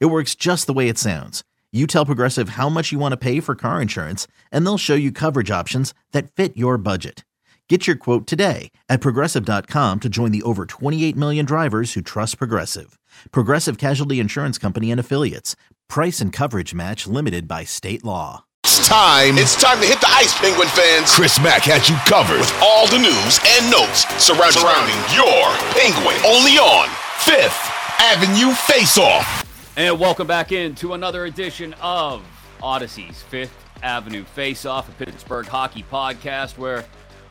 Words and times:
It 0.00 0.06
works 0.06 0.34
just 0.34 0.66
the 0.66 0.72
way 0.72 0.88
it 0.88 0.98
sounds. 0.98 1.42
You 1.72 1.86
tell 1.86 2.04
Progressive 2.06 2.50
how 2.50 2.68
much 2.68 2.92
you 2.92 2.98
want 2.98 3.12
to 3.12 3.16
pay 3.16 3.40
for 3.40 3.54
car 3.54 3.80
insurance, 3.80 4.26
and 4.50 4.64
they'll 4.66 4.78
show 4.78 4.94
you 4.94 5.10
coverage 5.10 5.50
options 5.50 5.94
that 6.12 6.30
fit 6.32 6.56
your 6.56 6.76
budget. 6.76 7.24
Get 7.68 7.86
your 7.86 7.96
quote 7.96 8.26
today 8.26 8.70
at 8.90 9.00
progressive.com 9.00 10.00
to 10.00 10.08
join 10.10 10.30
the 10.30 10.42
over 10.42 10.66
28 10.66 11.16
million 11.16 11.46
drivers 11.46 11.94
who 11.94 12.02
trust 12.02 12.36
Progressive. 12.36 12.98
Progressive 13.30 13.78
Casualty 13.78 14.20
Insurance 14.20 14.58
Company 14.58 14.90
and 14.90 15.00
Affiliates. 15.00 15.56
Price 15.88 16.20
and 16.20 16.34
coverage 16.34 16.74
match 16.74 17.06
limited 17.06 17.48
by 17.48 17.64
state 17.64 18.04
law. 18.04 18.44
It's 18.64 18.86
time. 18.86 19.38
It's 19.38 19.56
time 19.60 19.80
to 19.80 19.86
hit 19.86 20.00
the 20.02 20.08
ice, 20.10 20.38
Penguin 20.38 20.68
fans. 20.68 21.14
Chris 21.14 21.40
Mack 21.40 21.62
has 21.62 21.88
you 21.88 21.96
covered 22.04 22.40
with 22.40 22.52
all 22.60 22.86
the 22.88 22.98
news 22.98 23.40
and 23.56 23.70
notes 23.70 24.04
surrounding, 24.20 24.60
surrounding 24.60 25.00
your 25.16 25.48
Penguin. 25.72 26.20
Only 26.28 26.60
on 26.60 26.88
Fifth 27.24 27.56
Avenue 28.00 28.52
Face 28.52 28.98
Off. 28.98 29.51
And 29.74 29.98
welcome 29.98 30.26
back 30.26 30.52
into 30.52 30.92
another 30.92 31.24
edition 31.24 31.74
of 31.80 32.22
Audacy's 32.62 33.22
Fifth 33.22 33.56
Avenue 33.82 34.22
Face 34.22 34.66
Off, 34.66 34.86
a 34.90 34.92
Pittsburgh 35.02 35.46
hockey 35.46 35.82
podcast 35.90 36.58
where 36.58 36.84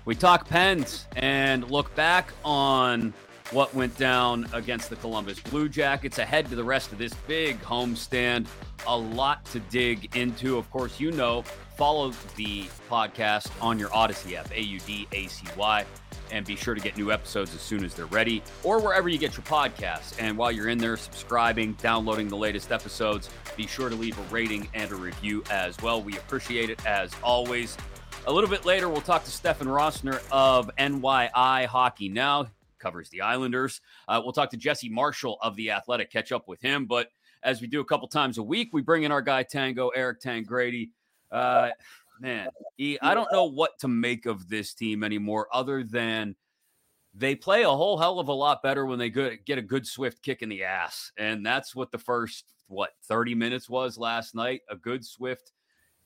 we 0.05 0.15
talk 0.15 0.47
Pens 0.49 1.05
and 1.17 1.69
look 1.69 1.93
back 1.93 2.33
on 2.43 3.13
what 3.51 3.75
went 3.75 3.95
down 3.95 4.47
against 4.53 4.89
the 4.89 4.95
Columbus 4.95 5.39
Blue 5.39 5.69
Jackets 5.69 6.17
ahead 6.17 6.49
to 6.49 6.55
the 6.55 6.63
rest 6.63 6.91
of 6.91 6.97
this 6.97 7.13
big 7.27 7.61
homestand. 7.61 8.47
A 8.87 8.97
lot 8.97 9.45
to 9.45 9.59
dig 9.59 10.15
into. 10.15 10.57
Of 10.57 10.67
course, 10.71 10.99
you 10.99 11.11
know, 11.11 11.43
follow 11.77 12.09
the 12.37 12.63
podcast 12.89 13.51
on 13.61 13.77
your 13.77 13.93
Odyssey 13.93 14.35
app, 14.35 14.49
A 14.49 14.63
U 14.63 14.79
D 14.79 15.07
A 15.11 15.27
C 15.27 15.45
Y 15.55 15.85
and 16.31 16.45
be 16.45 16.55
sure 16.55 16.73
to 16.73 16.81
get 16.81 16.97
new 16.97 17.11
episodes 17.11 17.53
as 17.53 17.61
soon 17.61 17.83
as 17.83 17.93
they're 17.93 18.05
ready 18.07 18.41
or 18.63 18.79
wherever 18.79 19.09
you 19.09 19.17
get 19.17 19.35
your 19.35 19.43
podcasts. 19.43 20.15
And 20.19 20.37
while 20.37 20.51
you're 20.51 20.69
in 20.69 20.77
there 20.77 20.97
subscribing, 20.97 21.73
downloading 21.73 22.27
the 22.27 22.37
latest 22.37 22.71
episodes, 22.71 23.29
be 23.55 23.67
sure 23.67 23.89
to 23.89 23.95
leave 23.95 24.17
a 24.17 24.33
rating 24.33 24.67
and 24.73 24.91
a 24.91 24.95
review 24.95 25.43
as 25.49 25.77
well. 25.81 26.01
We 26.01 26.17
appreciate 26.17 26.69
it 26.69 26.85
as 26.85 27.11
always. 27.23 27.77
A 28.27 28.31
little 28.31 28.49
bit 28.49 28.65
later, 28.65 28.87
we'll 28.87 29.01
talk 29.01 29.23
to 29.23 29.31
Stefen 29.31 29.67
Rosner 29.67 30.21
of 30.31 30.69
NYI 30.77 31.65
Hockey 31.65 32.07
Now, 32.07 32.47
covers 32.79 33.09
the 33.09 33.21
Islanders. 33.21 33.81
Uh, 34.07 34.21
we'll 34.23 34.33
talk 34.33 34.51
to 34.51 34.57
Jesse 34.57 34.89
Marshall 34.89 35.37
of 35.41 35.55
The 35.55 35.71
Athletic, 35.71 36.11
catch 36.11 36.31
up 36.31 36.47
with 36.47 36.61
him. 36.61 36.85
But 36.85 37.09
as 37.43 37.61
we 37.61 37.67
do 37.67 37.79
a 37.79 37.85
couple 37.85 38.07
times 38.07 38.37
a 38.37 38.43
week, 38.43 38.69
we 38.73 38.81
bring 38.81 39.03
in 39.03 39.11
our 39.11 39.21
guy 39.21 39.43
Tango, 39.43 39.89
Eric 39.89 40.21
Tangradi. 40.21 40.89
Uh, 41.31 41.69
man, 42.21 42.47
he, 42.77 42.99
I 43.01 43.13
don't 43.13 43.31
know 43.31 43.45
what 43.45 43.79
to 43.79 43.87
make 43.87 44.25
of 44.25 44.47
this 44.47 44.73
team 44.73 45.03
anymore, 45.03 45.47
other 45.51 45.83
than 45.83 46.35
they 47.13 47.35
play 47.35 47.63
a 47.63 47.69
whole 47.69 47.97
hell 47.97 48.19
of 48.19 48.29
a 48.29 48.33
lot 48.33 48.63
better 48.63 48.85
when 48.85 48.99
they 48.99 49.09
get 49.09 49.57
a 49.57 49.61
good 49.61 49.85
swift 49.85 50.21
kick 50.21 50.41
in 50.41 50.49
the 50.49 50.63
ass, 50.63 51.11
and 51.17 51.45
that's 51.45 51.75
what 51.75 51.91
the 51.91 51.97
first 51.97 52.45
what 52.67 52.91
30 53.07 53.35
minutes 53.35 53.69
was 53.69 53.97
last 53.97 54.33
night. 54.33 54.61
A 54.69 54.75
good 54.75 55.05
swift 55.05 55.51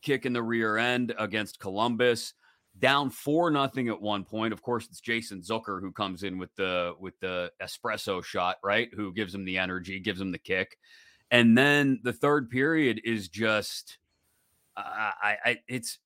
kick 0.02 0.25
in 0.25 0.33
the 0.33 0.41
rear 0.41 0.77
end 0.77 1.13
against 1.19 1.59
Columbus. 1.59 2.33
Down 2.79 3.09
four 3.09 3.52
nothing 3.52 3.88
at 3.88 4.02
one 4.02 4.25
point. 4.25 4.52
Of 4.52 4.61
course, 4.61 4.88
it's 4.88 5.00
Jason 5.00 5.41
Zucker 5.41 5.79
who 5.79 5.91
comes 5.91 6.23
in 6.23 6.38
with 6.38 6.53
the 6.56 6.94
with 7.00 7.17
the 7.19 7.51
espresso 7.61 8.23
shot, 8.23 8.57
right? 8.63 8.90
Who 8.94 9.13
gives 9.13 9.34
him 9.34 9.45
the 9.45 9.57
energy, 9.57 10.00
gives 10.00 10.19
him 10.19 10.31
the 10.31 10.40
kick, 10.40 10.78
and 11.31 11.57
then 11.57 12.00
the 12.03 12.13
third 12.13 12.50
period 12.50 13.01
is 13.03 13.29
just, 13.29 13.97
I, 14.78 15.38
I, 15.44 15.57
it's 15.67 16.00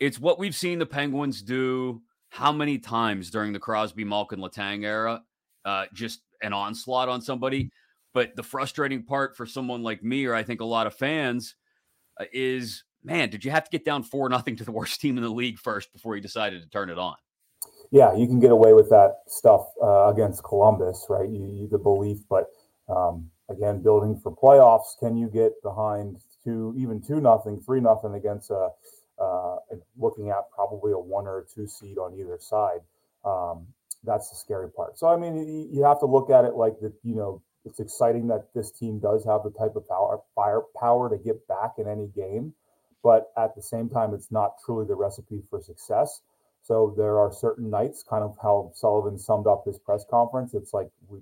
it's 0.00 0.18
what 0.18 0.38
we've 0.38 0.54
seen 0.54 0.78
the 0.78 0.86
Penguins 0.86 1.42
do 1.42 2.02
how 2.28 2.52
many 2.52 2.78
times 2.78 3.30
during 3.30 3.52
the 3.52 3.58
Crosby, 3.58 4.04
Malkin, 4.04 4.40
Letang 4.40 4.84
era, 4.84 5.22
uh, 5.64 5.86
just 5.94 6.20
an 6.42 6.52
onslaught 6.52 7.08
on 7.08 7.20
somebody. 7.20 7.70
But 8.12 8.34
the 8.34 8.42
frustrating 8.42 9.04
part 9.04 9.36
for 9.36 9.46
someone 9.46 9.82
like 9.82 10.02
me, 10.02 10.26
or 10.26 10.34
I 10.34 10.42
think 10.42 10.60
a 10.60 10.64
lot 10.64 10.86
of 10.86 10.94
fans, 10.94 11.54
uh, 12.18 12.24
is 12.32 12.84
man, 13.04 13.30
did 13.30 13.44
you 13.44 13.50
have 13.50 13.64
to 13.64 13.70
get 13.70 13.84
down 13.84 14.02
four 14.02 14.28
nothing 14.28 14.56
to 14.56 14.64
the 14.64 14.72
worst 14.72 15.00
team 15.00 15.16
in 15.16 15.22
the 15.22 15.30
league 15.30 15.58
first 15.58 15.92
before 15.92 16.16
you 16.16 16.22
decided 16.22 16.62
to 16.62 16.68
turn 16.68 16.90
it 16.90 16.98
on? 16.98 17.14
Yeah, 17.92 18.14
you 18.14 18.26
can 18.26 18.40
get 18.40 18.50
away 18.50 18.72
with 18.72 18.90
that 18.90 19.18
stuff 19.28 19.66
uh, 19.82 20.08
against 20.08 20.42
Columbus, 20.42 21.06
right? 21.08 21.28
You, 21.28 21.46
you 21.46 21.68
the 21.68 21.78
belief, 21.78 22.18
but 22.28 22.46
um, 22.88 23.30
again, 23.48 23.82
building 23.82 24.18
for 24.20 24.34
playoffs, 24.34 24.98
can 24.98 25.16
you 25.16 25.28
get 25.28 25.52
behind 25.62 26.18
two, 26.42 26.74
even 26.76 27.00
two 27.00 27.20
nothing, 27.20 27.60
three 27.60 27.80
nothing 27.80 28.14
against 28.14 28.50
a 28.50 28.70
uh, 29.18 29.56
looking 29.98 30.30
at 30.30 30.50
probably 30.54 30.92
a 30.92 30.98
one 30.98 31.26
or 31.26 31.40
a 31.40 31.44
two 31.44 31.66
seed 31.66 31.98
on 31.98 32.14
either 32.18 32.38
side. 32.40 32.80
Um, 33.24 33.66
that's 34.04 34.30
the 34.30 34.36
scary 34.36 34.70
part. 34.70 34.98
So 34.98 35.08
I 35.08 35.16
mean, 35.16 35.68
you 35.72 35.82
have 35.84 36.00
to 36.00 36.06
look 36.06 36.30
at 36.30 36.44
it 36.44 36.54
like 36.54 36.78
that. 36.80 36.92
You 37.02 37.16
know, 37.16 37.42
it's 37.64 37.80
exciting 37.80 38.28
that 38.28 38.48
this 38.54 38.70
team 38.70 39.00
does 39.00 39.24
have 39.24 39.42
the 39.42 39.50
type 39.50 39.74
of 39.74 39.88
power, 39.88 40.20
firepower 40.34 41.10
to 41.10 41.18
get 41.18 41.46
back 41.48 41.74
in 41.78 41.88
any 41.88 42.06
game, 42.08 42.54
but 43.02 43.32
at 43.36 43.54
the 43.56 43.62
same 43.62 43.88
time, 43.88 44.14
it's 44.14 44.30
not 44.30 44.54
truly 44.64 44.86
the 44.86 44.94
recipe 44.94 45.42
for 45.50 45.60
success. 45.60 46.20
So 46.62 46.94
there 46.96 47.18
are 47.18 47.32
certain 47.32 47.70
nights, 47.70 48.04
kind 48.08 48.24
of 48.24 48.36
how 48.42 48.72
Sullivan 48.74 49.18
summed 49.18 49.46
up 49.46 49.64
his 49.66 49.78
press 49.78 50.04
conference. 50.08 50.54
It's 50.54 50.72
like 50.72 50.88
we 51.08 51.20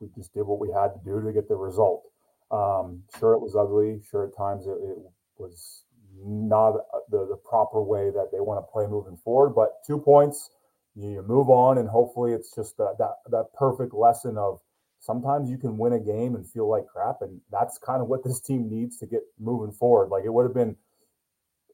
we 0.00 0.08
just 0.16 0.34
did 0.34 0.42
what 0.42 0.58
we 0.58 0.70
had 0.70 0.88
to 0.88 1.00
do 1.04 1.20
to 1.20 1.32
get 1.32 1.48
the 1.48 1.56
result. 1.56 2.02
Um, 2.50 3.02
sure, 3.18 3.34
it 3.34 3.40
was 3.40 3.56
ugly. 3.56 4.00
Sure, 4.10 4.24
at 4.26 4.36
times 4.36 4.66
it, 4.66 4.78
it 4.82 4.98
was 5.38 5.83
not 6.22 6.72
the, 7.10 7.26
the 7.26 7.36
proper 7.36 7.82
way 7.82 8.10
that 8.10 8.30
they 8.32 8.40
want 8.40 8.64
to 8.64 8.72
play 8.72 8.86
moving 8.86 9.16
forward. 9.16 9.50
But 9.50 9.84
two 9.86 9.98
points, 9.98 10.50
you 10.94 11.22
move 11.26 11.50
on, 11.50 11.78
and 11.78 11.88
hopefully 11.88 12.32
it's 12.32 12.54
just 12.54 12.76
that 12.78 12.96
that, 12.98 13.16
that 13.30 13.46
perfect 13.58 13.94
lesson 13.94 14.38
of 14.38 14.60
sometimes 15.00 15.50
you 15.50 15.58
can 15.58 15.76
win 15.76 15.92
a 15.92 16.00
game 16.00 16.34
and 16.34 16.48
feel 16.48 16.68
like 16.68 16.86
crap, 16.86 17.16
and 17.20 17.40
that's 17.50 17.78
kind 17.78 18.00
of 18.00 18.08
what 18.08 18.24
this 18.24 18.40
team 18.40 18.68
needs 18.68 18.98
to 18.98 19.06
get 19.06 19.22
moving 19.38 19.72
forward. 19.72 20.08
Like 20.08 20.24
it 20.24 20.32
would 20.32 20.44
have 20.44 20.54
been 20.54 20.76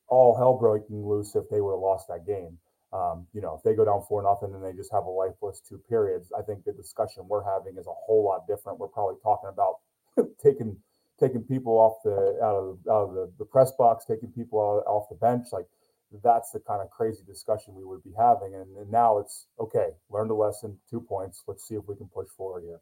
all 0.08 0.36
hell 0.36 0.58
breaking 0.58 1.06
loose 1.06 1.36
if 1.36 1.48
they 1.50 1.60
would 1.60 1.72
have 1.72 1.80
lost 1.80 2.08
that 2.08 2.26
game. 2.26 2.58
Um, 2.92 3.28
you 3.32 3.40
know, 3.40 3.54
if 3.54 3.62
they 3.62 3.76
go 3.76 3.84
down 3.84 4.02
four 4.08 4.22
nothing 4.22 4.52
and 4.52 4.64
they 4.64 4.76
just 4.76 4.92
have 4.92 5.04
a 5.04 5.10
lifeless 5.10 5.60
two 5.60 5.78
periods, 5.88 6.32
I 6.36 6.42
think 6.42 6.64
the 6.64 6.72
discussion 6.72 7.28
we're 7.28 7.44
having 7.44 7.78
is 7.78 7.86
a 7.86 7.94
whole 7.94 8.24
lot 8.24 8.48
different. 8.48 8.80
We're 8.80 8.88
probably 8.88 9.14
talking 9.22 9.48
about 9.48 9.76
taking 10.42 10.76
taking 11.20 11.42
people 11.42 11.74
off 11.74 12.02
the 12.02 12.38
out 12.42 12.56
of 12.56 12.78
out 12.90 13.08
of 13.08 13.14
the, 13.14 13.30
the 13.38 13.44
press 13.44 13.72
box, 13.72 14.04
taking 14.04 14.30
people 14.30 14.58
out, 14.58 14.90
off 14.90 15.08
the 15.08 15.16
bench, 15.16 15.48
like 15.52 15.66
that's 16.24 16.50
the 16.50 16.60
kind 16.60 16.80
of 16.82 16.90
crazy 16.90 17.22
discussion 17.26 17.74
we 17.74 17.84
would 17.84 18.02
be 18.02 18.12
having. 18.18 18.54
And, 18.54 18.76
and 18.78 18.90
now 18.90 19.18
it's 19.18 19.46
okay, 19.60 19.90
learn 20.10 20.28
the 20.28 20.34
lesson, 20.34 20.76
two 20.88 21.00
points. 21.00 21.44
Let's 21.46 21.66
see 21.66 21.74
if 21.76 21.86
we 21.86 21.94
can 21.94 22.08
push 22.08 22.28
forward 22.28 22.64
here. 22.64 22.80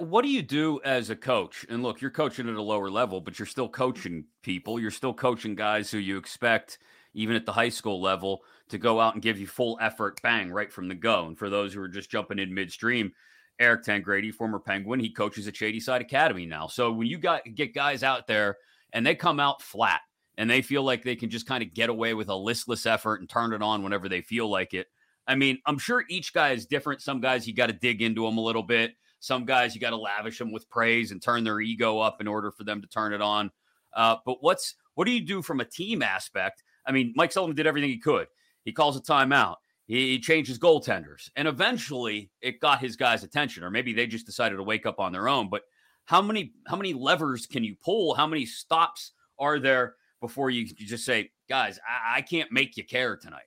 What 0.00 0.22
do 0.22 0.30
you 0.30 0.42
do 0.42 0.80
as 0.84 1.10
a 1.10 1.16
coach? 1.16 1.64
And 1.68 1.82
look, 1.82 2.00
you're 2.00 2.10
coaching 2.10 2.48
at 2.48 2.56
a 2.56 2.62
lower 2.62 2.90
level, 2.90 3.20
but 3.20 3.38
you're 3.38 3.46
still 3.46 3.68
coaching 3.68 4.24
people. 4.42 4.80
You're 4.80 4.90
still 4.90 5.14
coaching 5.14 5.54
guys 5.54 5.90
who 5.90 5.98
you 5.98 6.16
expect, 6.16 6.78
even 7.12 7.36
at 7.36 7.46
the 7.46 7.52
high 7.52 7.68
school 7.68 8.00
level, 8.00 8.42
to 8.70 8.78
go 8.78 8.98
out 8.98 9.14
and 9.14 9.22
give 9.22 9.38
you 9.38 9.46
full 9.46 9.78
effort, 9.80 10.20
bang, 10.22 10.50
right 10.50 10.72
from 10.72 10.88
the 10.88 10.94
go. 10.94 11.26
And 11.26 11.38
for 11.38 11.50
those 11.50 11.72
who 11.72 11.80
are 11.80 11.88
just 11.88 12.10
jumping 12.10 12.40
in 12.40 12.52
midstream, 12.52 13.12
Eric 13.58 13.84
Tangradi, 13.84 14.32
former 14.32 14.58
Penguin. 14.58 15.00
He 15.00 15.10
coaches 15.10 15.46
at 15.46 15.56
Shadyside 15.56 16.00
Academy 16.00 16.46
now. 16.46 16.66
So 16.66 16.92
when 16.92 17.06
you 17.06 17.18
got 17.18 17.42
get 17.54 17.74
guys 17.74 18.02
out 18.02 18.26
there 18.26 18.56
and 18.92 19.06
they 19.06 19.14
come 19.14 19.40
out 19.40 19.62
flat 19.62 20.00
and 20.36 20.50
they 20.50 20.62
feel 20.62 20.82
like 20.82 21.02
they 21.02 21.16
can 21.16 21.30
just 21.30 21.46
kind 21.46 21.62
of 21.62 21.72
get 21.74 21.88
away 21.88 22.14
with 22.14 22.28
a 22.28 22.34
listless 22.34 22.86
effort 22.86 23.20
and 23.20 23.28
turn 23.28 23.52
it 23.52 23.62
on 23.62 23.82
whenever 23.82 24.08
they 24.08 24.20
feel 24.20 24.48
like 24.48 24.74
it. 24.74 24.86
I 25.26 25.36
mean, 25.36 25.58
I'm 25.66 25.78
sure 25.78 26.04
each 26.08 26.34
guy 26.34 26.50
is 26.50 26.66
different. 26.66 27.00
Some 27.00 27.20
guys 27.20 27.46
you 27.46 27.54
got 27.54 27.68
to 27.68 27.72
dig 27.72 28.02
into 28.02 28.24
them 28.24 28.38
a 28.38 28.42
little 28.42 28.62
bit. 28.62 28.94
Some 29.20 29.46
guys 29.46 29.74
you 29.74 29.80
got 29.80 29.90
to 29.90 29.96
lavish 29.96 30.38
them 30.38 30.52
with 30.52 30.68
praise 30.68 31.10
and 31.10 31.22
turn 31.22 31.44
their 31.44 31.60
ego 31.60 31.98
up 31.98 32.20
in 32.20 32.28
order 32.28 32.50
for 32.50 32.64
them 32.64 32.82
to 32.82 32.88
turn 32.88 33.12
it 33.12 33.22
on. 33.22 33.50
Uh, 33.94 34.16
but 34.26 34.38
what's 34.42 34.74
what 34.94 35.06
do 35.06 35.12
you 35.12 35.20
do 35.20 35.40
from 35.40 35.60
a 35.60 35.64
team 35.64 36.02
aspect? 36.02 36.62
I 36.86 36.92
mean, 36.92 37.14
Mike 37.16 37.32
Sullivan 37.32 37.56
did 37.56 37.66
everything 37.66 37.90
he 37.90 37.98
could. 37.98 38.26
He 38.64 38.72
calls 38.72 38.96
a 38.96 39.00
timeout. 39.00 39.56
He 39.86 40.18
changed 40.18 40.48
his 40.48 40.58
goaltenders, 40.58 41.30
and 41.36 41.46
eventually 41.46 42.30
it 42.40 42.60
got 42.60 42.80
his 42.80 42.96
guys' 42.96 43.22
attention, 43.22 43.64
or 43.64 43.70
maybe 43.70 43.92
they 43.92 44.06
just 44.06 44.24
decided 44.24 44.56
to 44.56 44.62
wake 44.62 44.86
up 44.86 44.98
on 44.98 45.12
their 45.12 45.28
own. 45.28 45.50
But 45.50 45.62
how 46.06 46.22
many 46.22 46.52
how 46.66 46.76
many 46.76 46.94
levers 46.94 47.46
can 47.46 47.64
you 47.64 47.76
pull? 47.84 48.14
How 48.14 48.26
many 48.26 48.46
stops 48.46 49.12
are 49.38 49.58
there 49.58 49.96
before 50.20 50.48
you, 50.48 50.66
just 50.66 51.04
say, 51.04 51.30
guys, 51.50 51.78
I, 51.86 52.18
I 52.18 52.20
can't 52.22 52.50
make 52.50 52.78
you 52.78 52.84
care 52.84 53.16
tonight? 53.16 53.44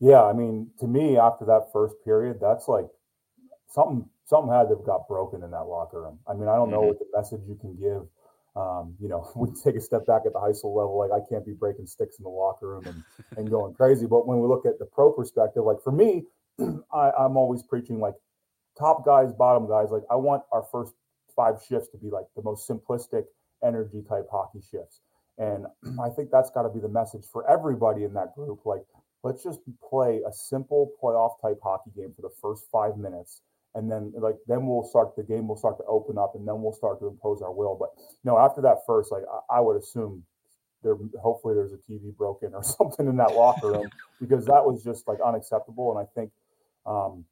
Yeah, 0.00 0.22
I 0.22 0.32
mean, 0.32 0.70
to 0.80 0.86
me, 0.86 1.18
after 1.18 1.44
that 1.46 1.68
first 1.72 1.96
period, 2.04 2.38
that's 2.40 2.66
like 2.68 2.86
something 3.68 4.08
something 4.24 4.52
had 4.52 4.64
to 4.64 4.76
have 4.76 4.86
got 4.86 5.08
broken 5.08 5.42
in 5.42 5.50
that 5.50 5.64
locker 5.64 6.02
room. 6.02 6.18
I 6.26 6.34
mean, 6.34 6.48
I 6.48 6.56
don't 6.56 6.70
know 6.70 6.80
mm-hmm. 6.80 6.88
what 6.88 6.98
the 6.98 7.06
message 7.14 7.40
you 7.46 7.56
can 7.60 7.74
give 7.76 8.06
um, 8.56 8.94
you 9.00 9.08
know, 9.08 9.30
we 9.36 9.48
take 9.62 9.76
a 9.76 9.80
step 9.80 10.06
back 10.06 10.22
at 10.26 10.32
the 10.32 10.40
high 10.40 10.52
school 10.52 10.74
level. 10.74 10.98
Like 10.98 11.10
I 11.12 11.24
can't 11.28 11.44
be 11.44 11.52
breaking 11.52 11.86
sticks 11.86 12.18
in 12.18 12.24
the 12.24 12.30
locker 12.30 12.68
room 12.68 12.86
and, 12.86 13.02
and 13.36 13.50
going 13.50 13.74
crazy. 13.74 14.06
But 14.06 14.26
when 14.26 14.40
we 14.40 14.48
look 14.48 14.66
at 14.66 14.78
the 14.78 14.86
pro 14.86 15.12
perspective, 15.12 15.64
like 15.64 15.82
for 15.82 15.92
me, 15.92 16.24
I, 16.92 17.10
I'm 17.18 17.36
always 17.36 17.62
preaching 17.62 18.00
like 18.00 18.14
top 18.78 19.04
guys, 19.04 19.32
bottom 19.32 19.68
guys. 19.68 19.88
Like 19.90 20.04
I 20.10 20.16
want 20.16 20.42
our 20.52 20.64
first 20.70 20.94
five 21.34 21.56
shifts 21.66 21.88
to 21.90 21.98
be 21.98 22.10
like 22.10 22.26
the 22.36 22.42
most 22.42 22.68
simplistic 22.68 23.24
energy 23.62 24.02
type 24.08 24.26
hockey 24.30 24.60
shifts. 24.60 25.00
And 25.38 25.66
I 26.00 26.08
think 26.10 26.30
that's 26.30 26.50
got 26.50 26.62
to 26.62 26.68
be 26.68 26.80
the 26.80 26.88
message 26.88 27.24
for 27.32 27.48
everybody 27.48 28.04
in 28.04 28.12
that 28.14 28.34
group. 28.34 28.66
Like, 28.66 28.82
let's 29.22 29.42
just 29.42 29.60
play 29.88 30.20
a 30.26 30.32
simple 30.32 30.90
playoff 31.02 31.40
type 31.40 31.58
hockey 31.62 31.90
game 31.96 32.12
for 32.14 32.22
the 32.22 32.34
first 32.42 32.64
five 32.70 32.96
minutes 32.96 33.42
and 33.74 33.90
then 33.90 34.12
like 34.18 34.36
then 34.46 34.66
we'll 34.66 34.84
start 34.84 35.14
the 35.16 35.22
game 35.22 35.48
will 35.48 35.56
start 35.56 35.76
to 35.78 35.84
open 35.84 36.18
up 36.18 36.34
and 36.34 36.46
then 36.46 36.60
we'll 36.62 36.72
start 36.72 36.98
to 37.00 37.06
impose 37.06 37.42
our 37.42 37.52
will. 37.52 37.76
But 37.78 37.90
you 37.98 38.30
know 38.30 38.38
after 38.38 38.60
that 38.62 38.78
first 38.86 39.12
like 39.12 39.22
i, 39.50 39.58
I 39.58 39.60
would 39.60 39.76
assume 39.76 40.24
there 40.82 40.96
hopefully 41.20 41.54
there's 41.54 41.72
a 41.72 41.78
tv 41.90 42.16
broken 42.16 42.54
or 42.54 42.62
something 42.78 43.06
in 43.06 43.16
that 43.16 43.34
locker 43.34 43.72
room 43.72 43.90
because 44.20 44.46
that 44.46 44.64
was 44.64 44.82
just 44.82 45.06
like 45.08 45.18
unacceptable. 45.24 45.96
And 45.96 46.06
i 46.06 46.10
think 46.18 46.32
um, 46.86 47.24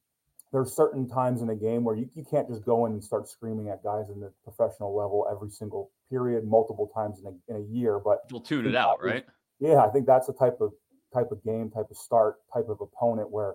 there's 0.52 0.72
certain 0.72 1.08
times 1.08 1.42
in 1.42 1.50
a 1.50 1.54
game 1.54 1.82
where 1.82 1.96
you, 1.96 2.08
you 2.14 2.24
can't 2.24 2.48
just 2.48 2.64
go 2.64 2.86
in 2.86 2.92
and 2.92 3.02
start 3.02 3.28
screaming 3.28 3.68
at 3.68 3.82
guys 3.82 4.10
in 4.10 4.20
the 4.20 4.32
professional 4.44 4.94
level 4.94 5.26
every 5.30 5.50
single 5.50 5.90
period 6.10 6.44
multiple 6.44 6.90
times 6.94 7.20
in 7.20 7.26
a, 7.26 7.56
in 7.56 7.62
a 7.62 7.66
year. 7.66 7.98
But 7.98 8.20
we'll 8.30 8.40
tune 8.40 8.66
it 8.66 8.76
out 8.76 9.02
right? 9.02 9.24
Yeah 9.58 9.84
i 9.84 9.88
think 9.88 10.06
that's 10.06 10.26
the 10.26 10.34
type 10.34 10.60
of 10.60 10.72
type 11.14 11.32
of 11.32 11.42
game 11.42 11.70
type 11.70 11.90
of 11.90 11.96
start 11.96 12.36
type 12.52 12.68
of 12.68 12.80
opponent 12.80 13.30
where 13.30 13.54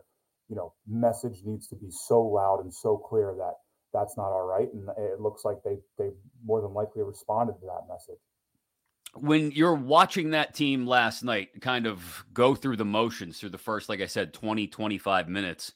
you 0.51 0.57
know 0.57 0.73
message 0.85 1.39
needs 1.45 1.65
to 1.67 1.75
be 1.75 1.89
so 1.89 2.21
loud 2.21 2.59
and 2.61 2.71
so 2.71 2.97
clear 2.97 3.33
that 3.37 3.53
that's 3.93 4.17
not 4.17 4.27
all 4.27 4.45
right 4.45 4.67
and 4.73 4.89
it 4.97 5.19
looks 5.19 5.43
like 5.45 5.57
they 5.63 5.77
they 5.97 6.11
more 6.45 6.61
than 6.61 6.73
likely 6.73 7.01
responded 7.01 7.53
to 7.53 7.65
that 7.65 7.87
message 7.89 8.19
when 9.15 9.51
you're 9.51 9.73
watching 9.73 10.31
that 10.31 10.53
team 10.53 10.85
last 10.85 11.23
night 11.23 11.49
kind 11.61 11.87
of 11.87 12.25
go 12.33 12.53
through 12.53 12.75
the 12.75 12.85
motions 12.85 13.39
through 13.39 13.49
the 13.49 13.57
first 13.57 13.89
like 13.89 14.01
i 14.01 14.05
said 14.05 14.33
20 14.33 14.67
25 14.67 15.29
minutes 15.29 15.73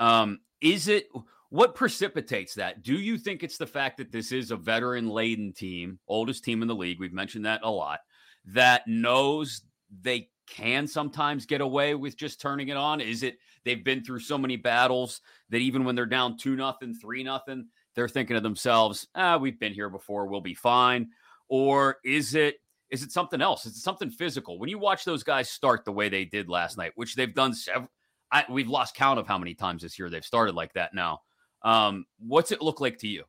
um, 0.00 0.40
is 0.60 0.88
it 0.88 1.06
what 1.50 1.74
precipitates 1.74 2.54
that 2.54 2.82
do 2.82 2.94
you 2.94 3.16
think 3.16 3.42
it's 3.42 3.58
the 3.58 3.66
fact 3.66 3.98
that 3.98 4.10
this 4.10 4.32
is 4.32 4.50
a 4.50 4.56
veteran 4.56 5.08
laden 5.08 5.52
team 5.52 5.98
oldest 6.08 6.42
team 6.42 6.62
in 6.62 6.68
the 6.68 6.74
league 6.74 6.98
we've 6.98 7.12
mentioned 7.12 7.44
that 7.44 7.60
a 7.62 7.70
lot 7.70 8.00
that 8.46 8.86
knows 8.88 9.62
they 10.02 10.28
can 10.46 10.86
sometimes 10.86 11.46
get 11.46 11.60
away 11.60 11.94
with 11.94 12.16
just 12.16 12.40
turning 12.40 12.68
it 12.68 12.76
on? 12.76 13.00
Is 13.00 13.22
it 13.22 13.38
they've 13.64 13.84
been 13.84 14.04
through 14.04 14.20
so 14.20 14.38
many 14.38 14.56
battles 14.56 15.20
that 15.50 15.58
even 15.58 15.84
when 15.84 15.94
they're 15.94 16.06
down 16.06 16.36
two 16.36 16.56
nothing, 16.56 16.94
three 16.94 17.22
nothing, 17.22 17.68
they're 17.94 18.08
thinking 18.08 18.34
to 18.34 18.40
themselves, 18.40 19.06
"Ah, 19.14 19.36
we've 19.36 19.58
been 19.58 19.74
here 19.74 19.90
before, 19.90 20.26
we'll 20.26 20.40
be 20.40 20.54
fine." 20.54 21.10
Or 21.48 21.98
is 22.04 22.34
it 22.34 22.56
is 22.90 23.02
it 23.02 23.12
something 23.12 23.40
else? 23.40 23.66
Is 23.66 23.76
it 23.76 23.80
something 23.80 24.10
physical? 24.10 24.58
When 24.58 24.68
you 24.68 24.78
watch 24.78 25.04
those 25.04 25.22
guys 25.22 25.50
start 25.50 25.84
the 25.84 25.92
way 25.92 26.08
they 26.08 26.24
did 26.24 26.48
last 26.48 26.76
night, 26.76 26.92
which 26.94 27.16
they've 27.16 27.34
done 27.34 27.52
several, 27.52 27.88
I, 28.30 28.44
we've 28.48 28.68
lost 28.68 28.94
count 28.94 29.18
of 29.18 29.26
how 29.26 29.38
many 29.38 29.54
times 29.54 29.82
this 29.82 29.98
year 29.98 30.08
they've 30.08 30.24
started 30.24 30.54
like 30.54 30.72
that. 30.74 30.94
Now, 30.94 31.22
um, 31.62 32.06
what's 32.18 32.52
it 32.52 32.62
look 32.62 32.80
like 32.80 32.98
to 32.98 33.08
you? 33.08 33.24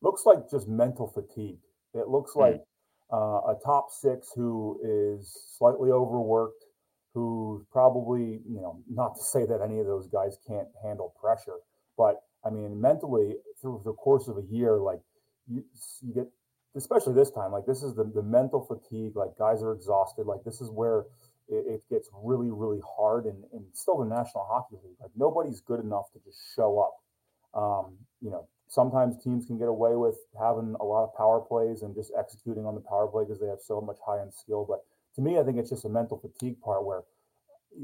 Looks 0.00 0.24
like 0.24 0.50
just 0.50 0.68
mental 0.68 1.06
fatigue. 1.06 1.58
It 1.94 2.08
looks 2.08 2.32
hmm. 2.32 2.40
like 2.40 2.62
uh, 3.12 3.40
a 3.48 3.56
top 3.64 3.90
six 3.90 4.32
who 4.34 4.80
is 4.82 5.36
slightly 5.58 5.90
overworked, 5.90 6.61
who 7.14 7.66
probably, 7.70 8.40
you 8.48 8.60
know, 8.60 8.82
not 8.90 9.14
to 9.16 9.22
say 9.22 9.44
that 9.46 9.60
any 9.62 9.78
of 9.78 9.86
those 9.86 10.08
guys 10.08 10.38
can't 10.46 10.68
handle 10.82 11.14
pressure, 11.20 11.58
but 11.96 12.22
I 12.44 12.50
mean, 12.50 12.80
mentally 12.80 13.36
through 13.60 13.82
the 13.84 13.92
course 13.92 14.28
of 14.28 14.38
a 14.38 14.42
year, 14.42 14.78
like 14.78 15.00
you, 15.46 15.64
you 16.00 16.14
get, 16.14 16.28
especially 16.74 17.14
this 17.14 17.30
time, 17.30 17.52
like 17.52 17.66
this 17.66 17.82
is 17.82 17.94
the, 17.94 18.04
the 18.04 18.22
mental 18.22 18.64
fatigue, 18.64 19.14
like 19.14 19.38
guys 19.38 19.62
are 19.62 19.72
exhausted. 19.72 20.26
Like 20.26 20.42
this 20.44 20.60
is 20.60 20.70
where 20.70 21.04
it, 21.48 21.64
it 21.68 21.82
gets 21.90 22.08
really, 22.12 22.50
really 22.50 22.80
hard. 22.96 23.26
And, 23.26 23.44
and 23.52 23.64
still 23.74 23.98
the 23.98 24.06
National 24.06 24.46
Hockey 24.48 24.76
League, 24.82 24.96
like 25.00 25.12
nobody's 25.16 25.60
good 25.60 25.80
enough 25.80 26.10
to 26.14 26.18
just 26.24 26.38
show 26.56 26.80
up. 26.80 26.94
Um, 27.54 27.98
you 28.20 28.30
know, 28.30 28.48
sometimes 28.68 29.22
teams 29.22 29.44
can 29.46 29.58
get 29.58 29.68
away 29.68 29.94
with 29.96 30.16
having 30.40 30.74
a 30.80 30.84
lot 30.84 31.04
of 31.04 31.14
power 31.14 31.40
plays 31.40 31.82
and 31.82 31.94
just 31.94 32.10
executing 32.18 32.64
on 32.64 32.74
the 32.74 32.80
power 32.80 33.06
play 33.06 33.24
because 33.24 33.40
they 33.40 33.48
have 33.48 33.60
so 33.60 33.80
much 33.80 33.98
high 34.04 34.20
end 34.20 34.32
skill. 34.32 34.64
But 34.66 34.80
to 35.16 35.20
me, 35.22 35.38
I 35.38 35.42
think 35.42 35.58
it's 35.58 35.70
just 35.70 35.84
a 35.84 35.88
mental 35.88 36.18
fatigue 36.18 36.60
part 36.60 36.84
where 36.84 37.02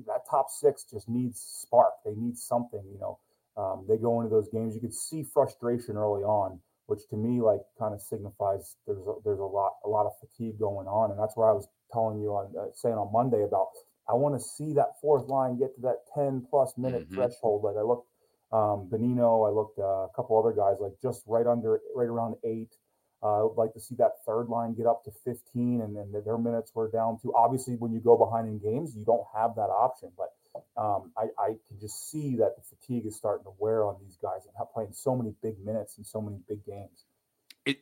that 0.07 0.29
top 0.31 0.51
six 0.51 0.85
just 0.85 1.09
needs 1.09 1.41
spark. 1.41 1.93
They 2.05 2.15
need 2.15 2.37
something, 2.37 2.83
you 2.93 2.99
know. 2.99 3.19
Um, 3.57 3.87
they 3.89 3.97
go 3.97 4.21
into 4.21 4.31
those 4.31 4.49
games. 4.49 4.75
You 4.75 4.81
could 4.81 4.95
see 4.95 5.25
frustration 5.25 5.97
early 5.97 6.23
on, 6.23 6.61
which 6.87 7.01
to 7.11 7.17
me 7.17 7.41
like 7.41 7.61
kind 7.79 7.93
of 7.93 8.01
signifies 8.01 8.77
there's 8.87 8.99
a, 8.99 9.15
there's 9.25 9.41
a 9.41 9.45
lot 9.45 9.73
a 9.85 9.89
lot 9.89 10.07
of 10.07 10.13
fatigue 10.21 10.59
going 10.59 10.87
on, 10.87 11.11
and 11.11 11.19
that's 11.19 11.37
where 11.37 11.49
I 11.49 11.53
was 11.53 11.67
telling 11.93 12.21
you 12.21 12.29
on 12.31 12.53
uh, 12.57 12.67
saying 12.75 12.95
on 12.95 13.13
Monday 13.13 13.43
about 13.43 13.69
I 14.09 14.15
want 14.15 14.35
to 14.37 14.41
see 14.41 14.73
that 14.75 15.01
fourth 15.01 15.27
line 15.29 15.59
get 15.59 15.75
to 15.75 15.81
that 15.83 16.07
10 16.15 16.47
plus 16.49 16.75
minute 16.79 17.07
mm-hmm. 17.07 17.17
threshold. 17.17 17.63
Like 17.65 17.77
I 17.77 17.83
looked 17.83 18.09
um, 18.53 18.89
Bonino, 18.91 19.47
I 19.47 19.53
looked 19.53 19.79
uh, 19.79 20.07
a 20.07 20.09
couple 20.17 20.39
other 20.39 20.57
guys 20.57 20.77
like 20.81 20.93
just 21.03 21.23
right 21.27 21.47
under, 21.47 21.81
right 21.95 22.09
around 22.09 22.37
eight. 22.45 22.75
Uh, 23.23 23.41
I 23.41 23.43
would 23.43 23.56
like 23.56 23.73
to 23.75 23.81
see 23.81 23.97
that 23.97 24.25
third 24.25 24.49
line 24.49 24.75
get 24.75 24.87
up 24.87 25.05
to 25.05 25.11
15, 25.25 25.81
and 25.81 25.97
then 25.97 26.12
their 26.25 26.38
minutes 26.38 26.73
were 26.75 26.88
down 26.88 27.19
to. 27.20 27.35
Obviously, 27.35 27.75
when 27.75 27.93
you 27.93 27.99
go 27.99 28.17
behind 28.17 28.47
in 28.47 28.59
games, 28.59 28.94
you 28.97 29.05
don't 29.05 29.26
have 29.35 29.56
that 29.56 29.70
option. 29.70 30.11
But 30.17 30.35
um, 30.76 31.11
I, 31.17 31.25
I, 31.38 31.49
can 31.67 31.81
just 31.81 32.11
see 32.11 32.37
that 32.37 32.55
the 32.56 32.62
fatigue 32.62 33.06
is 33.06 33.17
starting 33.17 33.44
to 33.44 33.53
wear 33.59 33.85
on 33.85 33.97
these 34.00 34.17
guys 34.20 34.43
and 34.47 34.69
playing 34.73 34.93
so 34.93 35.17
many 35.17 35.35
big 35.43 35.59
minutes 35.65 35.97
and 35.97 36.06
so 36.06 36.20
many 36.20 36.38
big 36.49 36.65
games. 36.65 37.05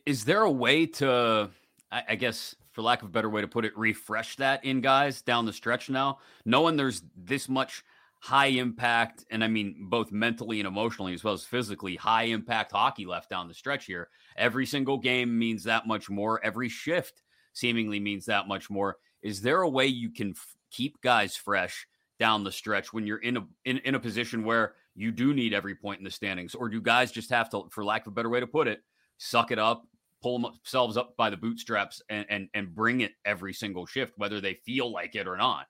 Is 0.05 0.25
there 0.25 0.41
a 0.41 0.51
way 0.51 0.85
to, 0.85 1.49
I 1.91 2.15
guess, 2.15 2.55
for 2.71 2.81
lack 2.81 3.01
of 3.01 3.09
a 3.09 3.11
better 3.11 3.29
way 3.29 3.41
to 3.41 3.47
put 3.47 3.65
it, 3.65 3.77
refresh 3.77 4.35
that 4.37 4.65
in 4.65 4.81
guys 4.81 5.21
down 5.21 5.45
the 5.45 5.53
stretch 5.53 5.89
now, 5.89 6.19
knowing 6.45 6.75
there's 6.75 7.03
this 7.15 7.47
much 7.47 7.83
high 8.19 8.47
impact, 8.47 9.25
and 9.29 9.43
I 9.43 9.47
mean 9.47 9.87
both 9.89 10.11
mentally 10.11 10.59
and 10.59 10.67
emotionally 10.67 11.13
as 11.13 11.23
well 11.23 11.33
as 11.33 11.43
physically, 11.43 11.95
high 11.95 12.23
impact 12.23 12.71
hockey 12.71 13.05
left 13.05 13.29
down 13.29 13.47
the 13.47 13.53
stretch 13.53 13.85
here. 13.85 14.09
Every 14.37 14.65
single 14.65 14.97
game 14.97 15.37
means 15.37 15.63
that 15.63 15.87
much 15.87 16.09
more. 16.09 16.43
Every 16.43 16.69
shift 16.69 17.21
seemingly 17.53 17.99
means 17.99 18.25
that 18.25 18.47
much 18.47 18.69
more. 18.69 18.97
Is 19.21 19.41
there 19.41 19.61
a 19.61 19.69
way 19.69 19.87
you 19.87 20.09
can 20.09 20.31
f- 20.31 20.55
keep 20.71 21.01
guys 21.01 21.35
fresh 21.35 21.87
down 22.19 22.43
the 22.43 22.51
stretch 22.51 22.93
when 22.93 23.05
you're 23.05 23.17
in 23.19 23.37
a 23.37 23.47
in, 23.65 23.77
in 23.79 23.95
a 23.95 23.99
position 23.99 24.43
where 24.43 24.73
you 24.95 25.11
do 25.11 25.33
need 25.33 25.53
every 25.53 25.75
point 25.75 25.99
in 25.99 26.03
the 26.03 26.11
standings, 26.11 26.55
or 26.55 26.69
do 26.69 26.81
guys 26.81 27.11
just 27.11 27.29
have 27.29 27.49
to, 27.51 27.67
for 27.71 27.85
lack 27.85 28.07
of 28.07 28.13
a 28.13 28.15
better 28.15 28.29
way 28.29 28.39
to 28.39 28.47
put 28.47 28.67
it, 28.67 28.81
suck 29.17 29.51
it 29.51 29.59
up, 29.59 29.87
pull 30.23 30.39
themselves 30.39 30.97
up 30.97 31.15
by 31.17 31.29
the 31.29 31.37
bootstraps, 31.37 32.01
and 32.09 32.25
and 32.29 32.49
and 32.53 32.73
bring 32.73 33.01
it 33.01 33.13
every 33.25 33.53
single 33.53 33.85
shift, 33.85 34.13
whether 34.17 34.41
they 34.41 34.55
feel 34.65 34.91
like 34.91 35.15
it 35.15 35.27
or 35.27 35.37
not? 35.37 35.67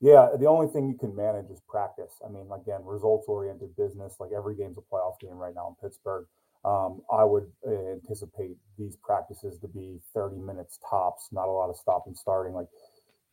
Yeah, 0.00 0.28
the 0.38 0.46
only 0.46 0.68
thing 0.68 0.88
you 0.88 0.96
can 0.96 1.14
manage 1.16 1.50
is 1.50 1.60
practice. 1.68 2.20
I 2.24 2.30
mean, 2.30 2.46
again, 2.54 2.82
results 2.84 3.26
oriented 3.26 3.76
business. 3.76 4.16
Like 4.20 4.30
every 4.36 4.54
game's 4.54 4.78
a 4.78 4.80
playoff 4.80 5.18
game 5.20 5.36
right 5.36 5.54
now 5.54 5.68
in 5.68 5.74
Pittsburgh. 5.88 6.26
Um, 6.64 7.02
I 7.12 7.24
would 7.24 7.50
anticipate 7.66 8.56
these 8.78 8.96
practices 8.96 9.58
to 9.58 9.68
be 9.68 10.00
30 10.14 10.36
minutes 10.36 10.78
tops, 10.88 11.28
not 11.32 11.48
a 11.48 11.52
lot 11.52 11.70
of 11.70 11.76
stop 11.76 12.04
and 12.06 12.16
starting. 12.16 12.52
Like, 12.52 12.68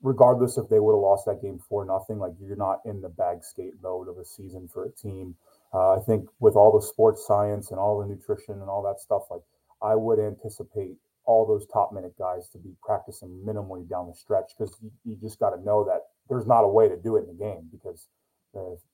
regardless 0.01 0.57
if 0.57 0.69
they 0.69 0.79
would 0.79 0.93
have 0.93 1.01
lost 1.01 1.25
that 1.25 1.41
game 1.41 1.59
for 1.69 1.85
nothing, 1.85 2.19
like 2.19 2.33
you're 2.39 2.55
not 2.55 2.81
in 2.85 3.01
the 3.01 3.09
bag 3.09 3.43
skate 3.43 3.73
mode 3.81 4.07
of 4.07 4.17
a 4.17 4.25
season 4.25 4.67
for 4.67 4.85
a 4.85 4.91
team. 4.91 5.35
Uh, 5.73 5.93
I 5.93 5.99
think 5.99 6.27
with 6.39 6.55
all 6.55 6.71
the 6.71 6.85
sports 6.85 7.25
science 7.27 7.71
and 7.71 7.79
all 7.79 7.99
the 7.99 8.07
nutrition 8.07 8.55
and 8.55 8.69
all 8.69 8.83
that 8.83 8.99
stuff, 8.99 9.23
like 9.29 9.41
I 9.81 9.95
would 9.95 10.19
anticipate 10.19 10.95
all 11.25 11.45
those 11.45 11.65
top 11.67 11.91
minute 11.91 12.13
guys 12.17 12.47
to 12.49 12.57
be 12.57 12.75
practicing 12.83 13.29
minimally 13.45 13.87
down 13.89 14.07
the 14.07 14.15
stretch 14.15 14.51
because 14.57 14.77
you, 14.81 14.91
you 15.03 15.15
just 15.15 15.39
got 15.39 15.49
to 15.51 15.61
know 15.61 15.83
that 15.83 16.01
there's 16.29 16.47
not 16.47 16.63
a 16.63 16.67
way 16.67 16.87
to 16.89 16.97
do 16.97 17.15
it 17.17 17.21
in 17.21 17.27
the 17.27 17.43
game 17.43 17.69
because 17.71 18.07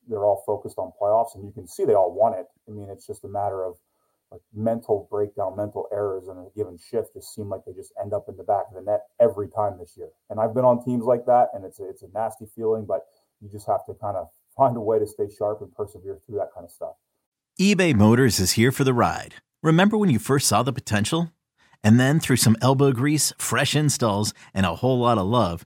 they're, 0.07 0.23
all 0.25 0.43
focused 0.45 0.77
on 0.77 0.91
playoffs 1.01 1.35
and 1.35 1.45
you 1.45 1.51
can 1.51 1.67
see 1.67 1.85
they 1.85 1.93
all 1.93 2.13
want 2.13 2.35
it. 2.35 2.45
I 2.67 2.71
mean, 2.71 2.89
it's 2.89 3.07
just 3.07 3.23
a 3.23 3.27
matter 3.27 3.63
of 3.63 3.75
like 4.31 4.41
mental 4.53 5.07
breakdown, 5.09 5.55
mental 5.57 5.88
errors 5.91 6.27
in 6.27 6.38
a 6.38 6.45
given 6.55 6.77
shift 6.77 7.13
just 7.13 7.33
seem 7.33 7.50
like 7.50 7.61
they 7.65 7.73
just 7.73 7.93
end 8.01 8.13
up 8.13 8.25
in 8.27 8.38
the 8.38 8.43
back 8.43 8.65
of 8.69 8.75
the 8.75 8.89
net 8.89 9.01
every 9.19 9.50
time 9.50 9.77
this 9.79 9.95
year. 9.97 10.09
And 10.29 10.39
I've 10.39 10.53
been 10.53 10.65
on 10.65 10.83
teams 10.83 11.05
like 11.05 11.25
that 11.25 11.50
and 11.53 11.65
it's 11.65 11.79
a, 11.79 11.89
it's 11.89 12.01
a 12.01 12.07
nasty 12.13 12.45
feeling, 12.55 12.85
but 12.85 13.01
you 13.41 13.50
just 13.50 13.67
have 13.67 13.85
to 13.85 13.93
kind 13.93 14.17
of 14.17 14.29
find 14.55 14.75
a 14.77 14.81
way 14.81 15.00
to 15.00 15.07
stay 15.07 15.29
sharp 15.38 15.61
and 15.61 15.73
persevere 15.73 16.19
through 16.25 16.38
that 16.38 16.50
kind 16.53 16.65
of 16.65 16.71
stuff. 16.71 16.95
eBay 17.59 17.93
Motors 17.93 18.39
is 18.39 18.53
here 18.53 18.71
for 18.71 18.83
the 18.83 18.93
ride. 18.93 19.35
Remember 19.63 19.97
when 19.97 20.09
you 20.09 20.19
first 20.19 20.47
saw 20.47 20.63
the 20.63 20.73
potential? 20.73 21.31
And 21.83 22.00
then 22.00 22.19
through 22.19 22.38
some 22.38 22.57
elbow 22.61 22.91
grease, 22.91 23.33
fresh 23.38 23.75
installs, 23.75 24.33
and 24.53 24.65
a 24.65 24.75
whole 24.75 25.00
lot 25.00 25.17
of 25.17 25.25
love, 25.25 25.65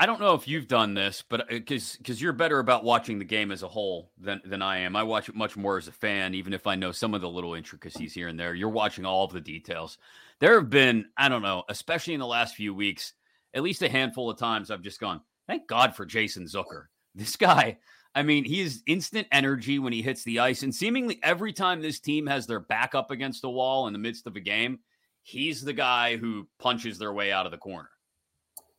I 0.00 0.06
don't 0.06 0.18
know 0.18 0.32
if 0.32 0.48
you've 0.48 0.66
done 0.66 0.94
this, 0.94 1.22
but 1.28 1.46
because 1.50 1.92
uh, 1.92 1.98
because 1.98 2.22
you're 2.22 2.32
better 2.32 2.58
about 2.58 2.84
watching 2.84 3.18
the 3.18 3.24
game 3.26 3.52
as 3.52 3.62
a 3.62 3.68
whole 3.68 4.10
than 4.18 4.40
than 4.46 4.62
I 4.62 4.78
am. 4.78 4.96
I 4.96 5.02
watch 5.02 5.28
it 5.28 5.34
much 5.34 5.58
more 5.58 5.76
as 5.76 5.88
a 5.88 5.92
fan, 5.92 6.32
even 6.32 6.54
if 6.54 6.66
I 6.66 6.74
know 6.74 6.90
some 6.90 7.12
of 7.12 7.20
the 7.20 7.28
little 7.28 7.52
intricacies 7.52 8.14
here 8.14 8.28
and 8.28 8.40
there. 8.40 8.54
You're 8.54 8.70
watching 8.70 9.04
all 9.04 9.26
of 9.26 9.32
the 9.34 9.42
details. 9.42 9.98
There 10.38 10.58
have 10.58 10.70
been, 10.70 11.04
I 11.18 11.28
don't 11.28 11.42
know, 11.42 11.64
especially 11.68 12.14
in 12.14 12.20
the 12.20 12.26
last 12.26 12.54
few 12.54 12.72
weeks, 12.72 13.12
at 13.52 13.62
least 13.62 13.82
a 13.82 13.90
handful 13.90 14.30
of 14.30 14.38
times 14.38 14.70
I've 14.70 14.80
just 14.80 15.00
gone, 15.00 15.20
thank 15.46 15.68
God 15.68 15.94
for 15.94 16.06
Jason 16.06 16.46
Zucker. 16.46 16.86
This 17.14 17.34
guy, 17.34 17.78
I 18.14 18.22
mean, 18.22 18.44
he 18.44 18.60
is 18.60 18.84
instant 18.86 19.26
energy 19.32 19.80
when 19.80 19.92
he 19.92 20.00
hits 20.00 20.22
the 20.22 20.38
ice. 20.38 20.62
And 20.62 20.72
seemingly 20.72 21.18
every 21.24 21.52
time 21.52 21.82
this 21.82 21.98
team 21.98 22.24
has 22.28 22.46
their 22.46 22.60
back 22.60 22.94
up 22.94 23.10
against 23.10 23.42
a 23.42 23.48
wall 23.48 23.88
in 23.88 23.92
the 23.92 23.98
midst 23.98 24.28
of 24.28 24.36
a 24.36 24.40
game, 24.40 24.78
he's 25.24 25.60
the 25.60 25.72
guy 25.72 26.16
who 26.16 26.46
punches 26.60 26.98
their 26.98 27.12
way 27.12 27.32
out 27.32 27.46
of 27.46 27.52
the 27.52 27.58
corner. 27.58 27.90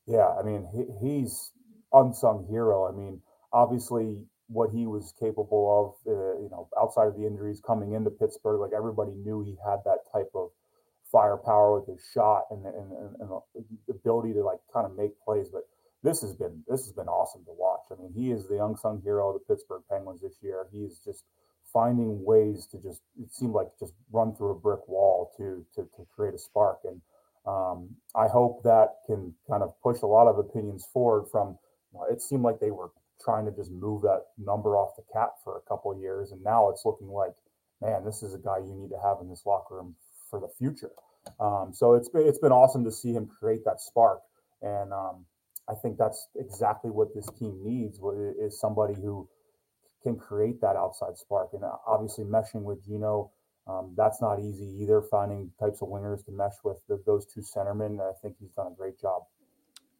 Yeah, 0.08 0.27
I 0.27 0.43
mean, 0.43 0.67
he, 0.74 0.86
he's 1.00 1.51
unsung 1.93 2.48
hero. 2.50 2.88
I 2.88 2.91
mean, 2.91 3.22
obviously, 3.53 4.24
what 4.48 4.72
he 4.72 4.86
was 4.86 5.13
capable 5.20 5.96
of, 6.05 6.12
uh, 6.12 6.39
you 6.41 6.50
know, 6.51 6.67
outside 6.79 7.08
of 7.08 7.15
the 7.15 7.25
injuries 7.25 7.62
coming 7.65 7.93
into 7.93 8.10
Pittsburgh, 8.10 8.60
like 8.60 8.72
everybody 8.75 9.12
knew 9.13 9.41
he 9.43 9.55
had 9.65 9.79
that 9.86 10.00
type 10.12 10.29
of 10.36 10.50
firepower 11.12 11.79
with 11.79 11.88
his 11.88 12.03
shot 12.13 12.46
and, 12.51 12.65
and, 12.65 12.91
and, 12.91 13.15
and 13.20 13.29
the 13.88 13.93
ability 13.93 14.34
to 14.34 14.43
like 14.43 14.60
kind 14.74 14.86
of 14.86 14.96
make 14.96 15.12
plays. 15.24 15.50
But 15.51 15.63
this 16.03 16.22
has 16.22 16.34
been 16.34 16.63
this 16.67 16.84
has 16.86 16.93
been 16.93 17.08
awesome 17.08 17.43
to 17.46 17.51
watch. 17.58 17.81
I 17.91 18.01
mean, 18.01 18.12
he 18.13 18.31
is 18.31 18.48
the 18.48 18.63
unsung 18.63 19.01
hero 19.03 19.29
of 19.29 19.36
the 19.36 19.53
Pittsburgh 19.53 19.84
Penguins 19.89 20.22
this 20.22 20.38
year. 20.41 20.67
He's 20.72 21.00
just 21.00 21.24
finding 21.72 22.24
ways 22.25 22.67
to 22.72 22.77
just 22.81 23.01
it 23.22 23.34
seemed 23.34 23.53
like 23.53 23.67
just 23.79 23.93
run 24.12 24.36
through 24.36 24.51
a 24.51 24.60
brick 24.60 24.86
wall 24.88 25.31
to 25.38 25.65
to, 25.75 25.84
to 25.96 26.05
create 26.13 26.34
a 26.34 26.39
spark 26.39 26.79
and 26.86 27.01
um, 27.46 27.90
I 28.16 28.28
hope 28.28 28.64
that 28.64 28.98
can 29.08 29.34
kind 29.50 29.64
of 29.64 29.74
push 29.82 30.02
a 30.02 30.08
lot 30.08 30.28
of 30.28 30.38
opinions 30.38 30.88
forward 30.94 31.26
from 31.32 31.58
it 32.10 32.22
seemed 32.22 32.44
like 32.44 32.60
they 32.60 32.72
were 32.72 32.92
trying 33.24 33.46
to 33.46 33.52
just 33.52 33.72
move 33.72 34.02
that 34.04 34.26
number 34.38 34.78
off 34.78 34.96
the 34.96 35.04
cap 35.14 35.34
for 35.44 35.58
a 35.58 35.62
couple 35.62 35.98
years. 36.00 36.32
And 36.32 36.44
now 36.44 36.70
it's 36.70 36.86
looking 36.86 37.08
like, 37.08 37.34
man, 37.82 38.04
this 38.06 38.24
is 38.24 38.34
a 38.34 38.38
guy 38.38 38.58
you 38.58 38.74
need 38.74 38.90
to 38.90 39.00
have 39.04 39.18
in 39.22 39.30
this 39.30 39.44
locker 39.46 39.76
room 39.76 39.96
for 40.30 40.40
the 40.40 40.48
future. 40.58 40.92
Um, 41.40 41.72
so 41.74 41.94
it's 41.94 42.10
been, 42.10 42.28
it's 42.28 42.40
been 42.40 42.52
awesome 42.52 42.84
to 42.86 42.92
see 42.92 43.14
him 43.14 43.28
create 43.28 43.64
that 43.66 43.80
spark. 43.80 44.22
And 44.62 44.92
um, 44.94 45.26
I 45.70 45.74
think 45.76 45.98
that's 45.98 46.28
exactly 46.36 46.90
what 46.90 47.14
this 47.14 47.30
team 47.38 47.60
needs 47.64 48.00
is 48.40 48.60
somebody 48.60 48.96
who 48.96 49.28
can 50.04 50.16
create 50.16 50.62
that 50.62 50.76
outside 50.76 51.18
spark. 51.18 51.50
And 51.54 51.64
uh, 51.64 51.76
obviously 51.86 52.24
meshing 52.24 52.64
with 52.64 52.84
Gino, 52.86 53.32
um, 53.68 53.94
that's 53.96 54.22
not 54.22 54.39
easy 54.39 54.65
either. 54.82 55.01
Finding 55.01 55.51
types 55.60 55.82
of 55.82 55.89
wingers 55.89 56.25
to 56.25 56.32
mesh 56.32 56.56
with 56.63 56.80
the, 56.88 57.01
those 57.06 57.25
two 57.25 57.41
centermen, 57.41 58.00
I 58.00 58.13
think 58.22 58.36
he's 58.39 58.51
done 58.51 58.68
a 58.68 58.75
great 58.75 59.00
job. 59.00 59.24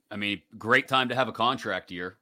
I 0.10 0.18
mean, 0.18 0.42
great 0.58 0.90
time 0.90 1.08
to 1.10 1.16
have 1.16 1.30
a 1.30 1.32
contract 1.32 1.90
year. 1.90 2.18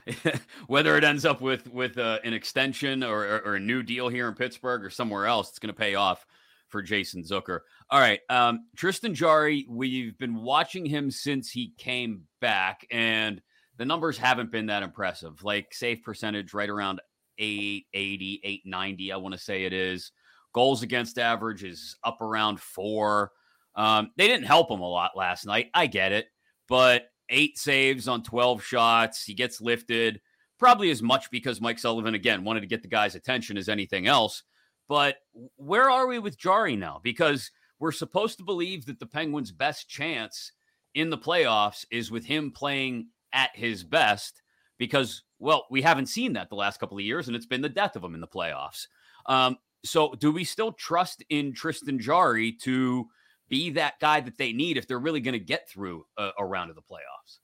Whether 0.66 0.96
it 0.96 1.04
ends 1.04 1.24
up 1.24 1.40
with 1.40 1.68
with 1.72 1.96
uh, 1.96 2.18
an 2.24 2.32
extension 2.32 3.04
or, 3.04 3.24
or, 3.24 3.38
or, 3.46 3.54
a 3.54 3.60
new 3.60 3.84
deal 3.84 4.08
here 4.08 4.26
in 4.26 4.34
Pittsburgh 4.34 4.84
or 4.84 4.90
somewhere 4.90 5.26
else, 5.26 5.50
it's 5.50 5.60
going 5.60 5.72
to 5.72 5.78
pay 5.78 5.94
off 5.94 6.26
for 6.70 6.82
Jason 6.82 7.22
Zucker. 7.22 7.60
All 7.88 8.00
right, 8.00 8.20
um, 8.28 8.66
Tristan 8.76 9.14
Jarry, 9.14 9.66
we've 9.68 10.18
been 10.18 10.42
watching 10.42 10.84
him 10.84 11.10
since 11.10 11.50
he 11.50 11.72
came 11.78 12.22
back, 12.40 12.84
and 12.90 13.40
the 13.76 13.84
numbers 13.84 14.18
haven't 14.18 14.50
been 14.50 14.66
that 14.66 14.82
impressive. 14.82 15.44
Like 15.44 15.72
save 15.72 16.02
percentage 16.02 16.52
right 16.52 16.68
around 16.68 17.00
880, 17.38 18.40
890, 18.42 19.12
I 19.12 19.16
want 19.16 19.34
to 19.34 19.40
say 19.40 19.64
it 19.64 19.72
is. 19.72 20.10
Goals 20.52 20.82
against 20.82 21.18
average 21.18 21.64
is 21.64 21.96
up 22.04 22.20
around 22.20 22.60
four. 22.60 23.32
Um, 23.74 24.10
they 24.16 24.26
didn't 24.26 24.46
help 24.46 24.70
him 24.70 24.80
a 24.80 24.88
lot 24.88 25.16
last 25.16 25.46
night. 25.46 25.70
I 25.74 25.86
get 25.86 26.12
it, 26.12 26.26
but 26.68 27.04
eight 27.28 27.58
saves 27.58 28.08
on 28.08 28.22
12 28.22 28.62
shots. 28.62 29.24
He 29.24 29.34
gets 29.34 29.60
lifted 29.60 30.20
probably 30.58 30.90
as 30.90 31.02
much 31.02 31.30
because 31.30 31.60
Mike 31.60 31.78
Sullivan, 31.78 32.14
again, 32.14 32.44
wanted 32.44 32.60
to 32.60 32.66
get 32.66 32.82
the 32.82 32.88
guy's 32.88 33.14
attention 33.14 33.56
as 33.56 33.68
anything 33.68 34.06
else. 34.06 34.42
But 34.88 35.16
where 35.56 35.88
are 35.88 36.06
we 36.06 36.18
with 36.18 36.38
Jarry 36.38 36.76
now? 36.76 37.00
Because 37.02 37.50
we're 37.78 37.92
supposed 37.92 38.38
to 38.38 38.44
believe 38.44 38.84
that 38.86 38.98
the 38.98 39.06
Penguins' 39.06 39.52
best 39.52 39.88
chance 39.88 40.52
in 40.94 41.08
the 41.08 41.18
playoffs 41.18 41.86
is 41.90 42.10
with 42.10 42.24
him 42.24 42.50
playing 42.50 43.06
at 43.32 43.50
his 43.54 43.84
best 43.84 44.42
because, 44.78 45.22
well, 45.38 45.66
we 45.70 45.80
haven't 45.80 46.06
seen 46.06 46.32
that 46.34 46.50
the 46.50 46.56
last 46.56 46.80
couple 46.80 46.98
of 46.98 47.04
years, 47.04 47.26
and 47.26 47.36
it's 47.36 47.46
been 47.46 47.62
the 47.62 47.68
death 47.68 47.96
of 47.96 48.04
him 48.04 48.14
in 48.14 48.20
the 48.20 48.26
playoffs. 48.26 48.86
Um, 49.26 49.56
so, 49.84 50.14
do 50.14 50.32
we 50.32 50.44
still 50.44 50.72
trust 50.72 51.24
in 51.30 51.54
Tristan 51.54 51.98
Jarry 51.98 52.52
to 52.62 53.08
be 53.48 53.70
that 53.70 53.94
guy 54.00 54.20
that 54.20 54.38
they 54.38 54.52
need 54.52 54.76
if 54.76 54.86
they're 54.86 54.98
really 54.98 55.20
going 55.20 55.32
to 55.32 55.44
get 55.44 55.68
through 55.68 56.06
a, 56.16 56.30
a, 56.38 56.44
round 56.44 56.70
of 56.70 56.76
the 56.76 56.82
playoffs? 56.82 57.38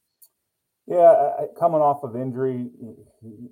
Yeah, 0.87 1.47
coming 1.59 1.81
off 1.81 2.05
of 2.05 2.15
injury, 2.15 2.69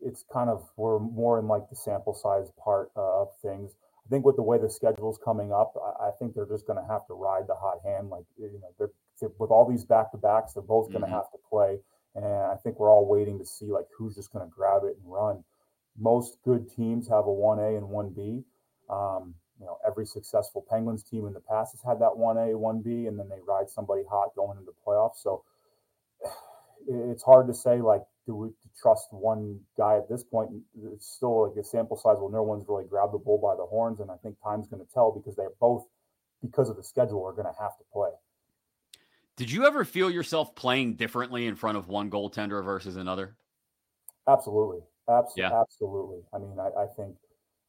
it's 0.02 0.24
kind 0.32 0.48
of 0.48 0.68
we're 0.76 1.00
more 1.00 1.38
in 1.40 1.48
like 1.48 1.68
the 1.68 1.76
sample 1.76 2.14
size 2.14 2.50
part 2.62 2.90
uh, 2.96 3.22
of 3.22 3.28
things. 3.42 3.74
I 4.06 4.08
think 4.08 4.24
with 4.24 4.36
the 4.36 4.42
way 4.42 4.58
the 4.58 4.70
schedule's 4.70 5.18
coming 5.24 5.52
up, 5.52 5.74
I, 6.00 6.10
think 6.18 6.34
they're 6.34 6.46
just 6.46 6.66
going 6.66 6.78
to 6.78 6.86
have 6.86 7.06
to 7.06 7.14
ride 7.14 7.48
the 7.48 7.54
hot 7.54 7.78
hand. 7.84 8.10
Like 8.10 8.24
you 8.38 8.60
know, 8.60 8.68
they're, 8.78 8.90
they're 9.20 9.30
with 9.38 9.50
all 9.50 9.68
these 9.68 9.84
back 9.84 10.12
to 10.12 10.18
backs, 10.18 10.52
they're 10.52 10.62
both 10.62 10.90
going 10.90 11.00
to 11.00 11.06
mm-hmm. 11.06 11.14
have 11.14 11.30
to 11.32 11.38
play, 11.48 11.78
and 12.14 12.24
I 12.24 12.54
think 12.62 12.78
we're 12.78 12.90
all 12.90 13.06
waiting 13.06 13.38
to 13.38 13.46
see 13.46 13.66
like 13.66 13.86
who's 13.96 14.14
just 14.14 14.32
going 14.32 14.46
to 14.46 14.54
grab 14.54 14.82
it 14.84 14.96
and 15.02 15.12
run. 15.12 15.42
Most 15.98 16.38
good 16.44 16.70
teams 16.70 17.08
have 17.08 17.26
a 17.26 17.32
one 17.32 17.58
A 17.58 17.76
and 17.76 17.88
one 17.88 18.10
B. 18.10 18.44
Um, 18.94 19.34
you 19.60 19.66
know, 19.66 19.78
every 19.86 20.06
successful 20.06 20.64
Penguins 20.68 21.02
team 21.02 21.26
in 21.26 21.32
the 21.32 21.40
past 21.40 21.72
has 21.72 21.82
had 21.82 22.00
that 22.00 22.16
one 22.16 22.36
A, 22.38 22.56
one 22.56 22.80
B, 22.80 23.06
and 23.06 23.18
then 23.18 23.28
they 23.28 23.38
ride 23.46 23.68
somebody 23.68 24.02
hot 24.08 24.34
going 24.34 24.58
into 24.58 24.72
playoffs. 24.86 25.22
So 25.22 25.44
it's 26.88 27.22
hard 27.22 27.46
to 27.48 27.54
say 27.54 27.80
like, 27.80 28.02
do 28.26 28.34
we 28.34 28.50
trust 28.80 29.08
one 29.12 29.60
guy 29.76 29.96
at 29.96 30.08
this 30.08 30.24
point? 30.24 30.50
It's 30.92 31.06
still 31.06 31.48
like 31.48 31.56
a 31.56 31.64
sample 31.64 31.96
size 31.96 32.16
where 32.18 32.32
no 32.32 32.42
one's 32.42 32.64
really 32.68 32.84
grabbed 32.84 33.12
the 33.12 33.18
bull 33.18 33.38
by 33.38 33.54
the 33.54 33.66
horns, 33.66 34.00
and 34.00 34.10
I 34.10 34.16
think 34.22 34.36
time's 34.42 34.66
going 34.66 34.84
to 34.84 34.92
tell 34.92 35.12
because 35.12 35.36
they're 35.36 35.52
both, 35.60 35.86
because 36.42 36.68
of 36.70 36.76
the 36.76 36.82
schedule, 36.82 37.24
are 37.24 37.32
going 37.32 37.46
to 37.46 37.60
have 37.60 37.76
to 37.78 37.84
play. 37.92 38.10
Did 39.36 39.50
you 39.50 39.66
ever 39.66 39.84
feel 39.84 40.10
yourself 40.10 40.54
playing 40.54 40.94
differently 40.94 41.46
in 41.46 41.56
front 41.56 41.76
of 41.76 41.88
one 41.88 42.10
goaltender 42.10 42.64
versus 42.64 42.96
another? 42.96 43.36
Absolutely. 44.28 44.80
Absolutely. 45.08 45.42
Yeah. 45.42 45.60
Absolutely. 45.60 46.20
I 46.32 46.38
mean, 46.38 46.56
I, 46.58 46.82
I 46.82 46.86
think 46.96 47.16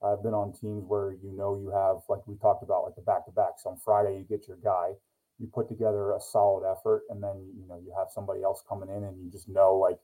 I've 0.06 0.24
been 0.24 0.34
on 0.34 0.54
teams 0.54 0.84
where 0.88 1.14
you 1.14 1.32
know 1.32 1.56
you 1.58 1.72
have, 1.72 2.04
like 2.10 2.26
we 2.28 2.36
talked 2.38 2.64
about, 2.64 2.84
like 2.84 2.96
the 2.96 3.02
back 3.02 3.26
to 3.26 3.32
backs. 3.32 3.64
So 3.64 3.72
on 3.72 3.78
Friday, 3.84 4.18
you 4.18 4.24
get 4.24 4.48
your 4.48 4.58
guy, 4.64 4.92
you 5.40 5.48
put 5.48 5.68
together 5.68 6.14
a 6.14 6.20
solid 6.20 6.70
effort, 6.70 7.04
and 7.10 7.24
then 7.24 7.36
you 7.58 7.68
know 7.68 7.78
you 7.84 7.94
have 7.98 8.08
somebody 8.14 8.44
else 8.44 8.64
coming 8.68 8.90
in, 8.90 9.04
and 9.04 9.18
you 9.24 9.32
just 9.32 9.50
know 9.50 9.76
like 9.76 9.98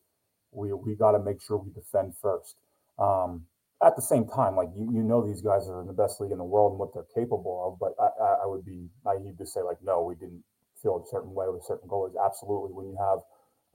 we 0.52 0.74
we 0.74 0.96
got 0.96 1.12
to 1.12 1.20
make 1.20 1.42
sure 1.42 1.58
we 1.58 1.72
defend 1.72 2.16
first. 2.22 2.58
Um, 3.00 3.46
at 3.84 3.96
the 3.96 4.02
same 4.02 4.28
time, 4.28 4.56
like 4.56 4.70
you 4.76 4.90
you 4.92 5.04
know 5.04 5.26
these 5.26 5.42
guys 5.42 5.68
are 5.70 5.82
in 5.82 5.88
the 5.88 5.94
best 5.94 6.20
league 6.22 6.32
in 6.32 6.38
the 6.38 6.44
world 6.44 6.74
and 6.74 6.80
what 6.80 6.94
they're 6.94 7.08
capable 7.16 7.62
of, 7.66 7.80
but 7.80 7.94
I, 8.02 8.44
I 8.44 8.46
would 8.46 8.66
be 8.66 8.90
naive 9.06 9.38
to 9.38 9.46
say 9.46 9.62
like 9.62 9.78
no, 9.84 10.04
we 10.04 10.16
didn't 10.16 10.44
feel 10.82 11.04
a 11.06 11.10
certain 11.10 11.34
way 11.34 11.46
with 11.50 11.64
certain 11.64 11.90
goalies. 11.90 12.14
Absolutely, 12.24 12.74
when 12.74 12.88
you 12.88 12.98
have 13.00 13.20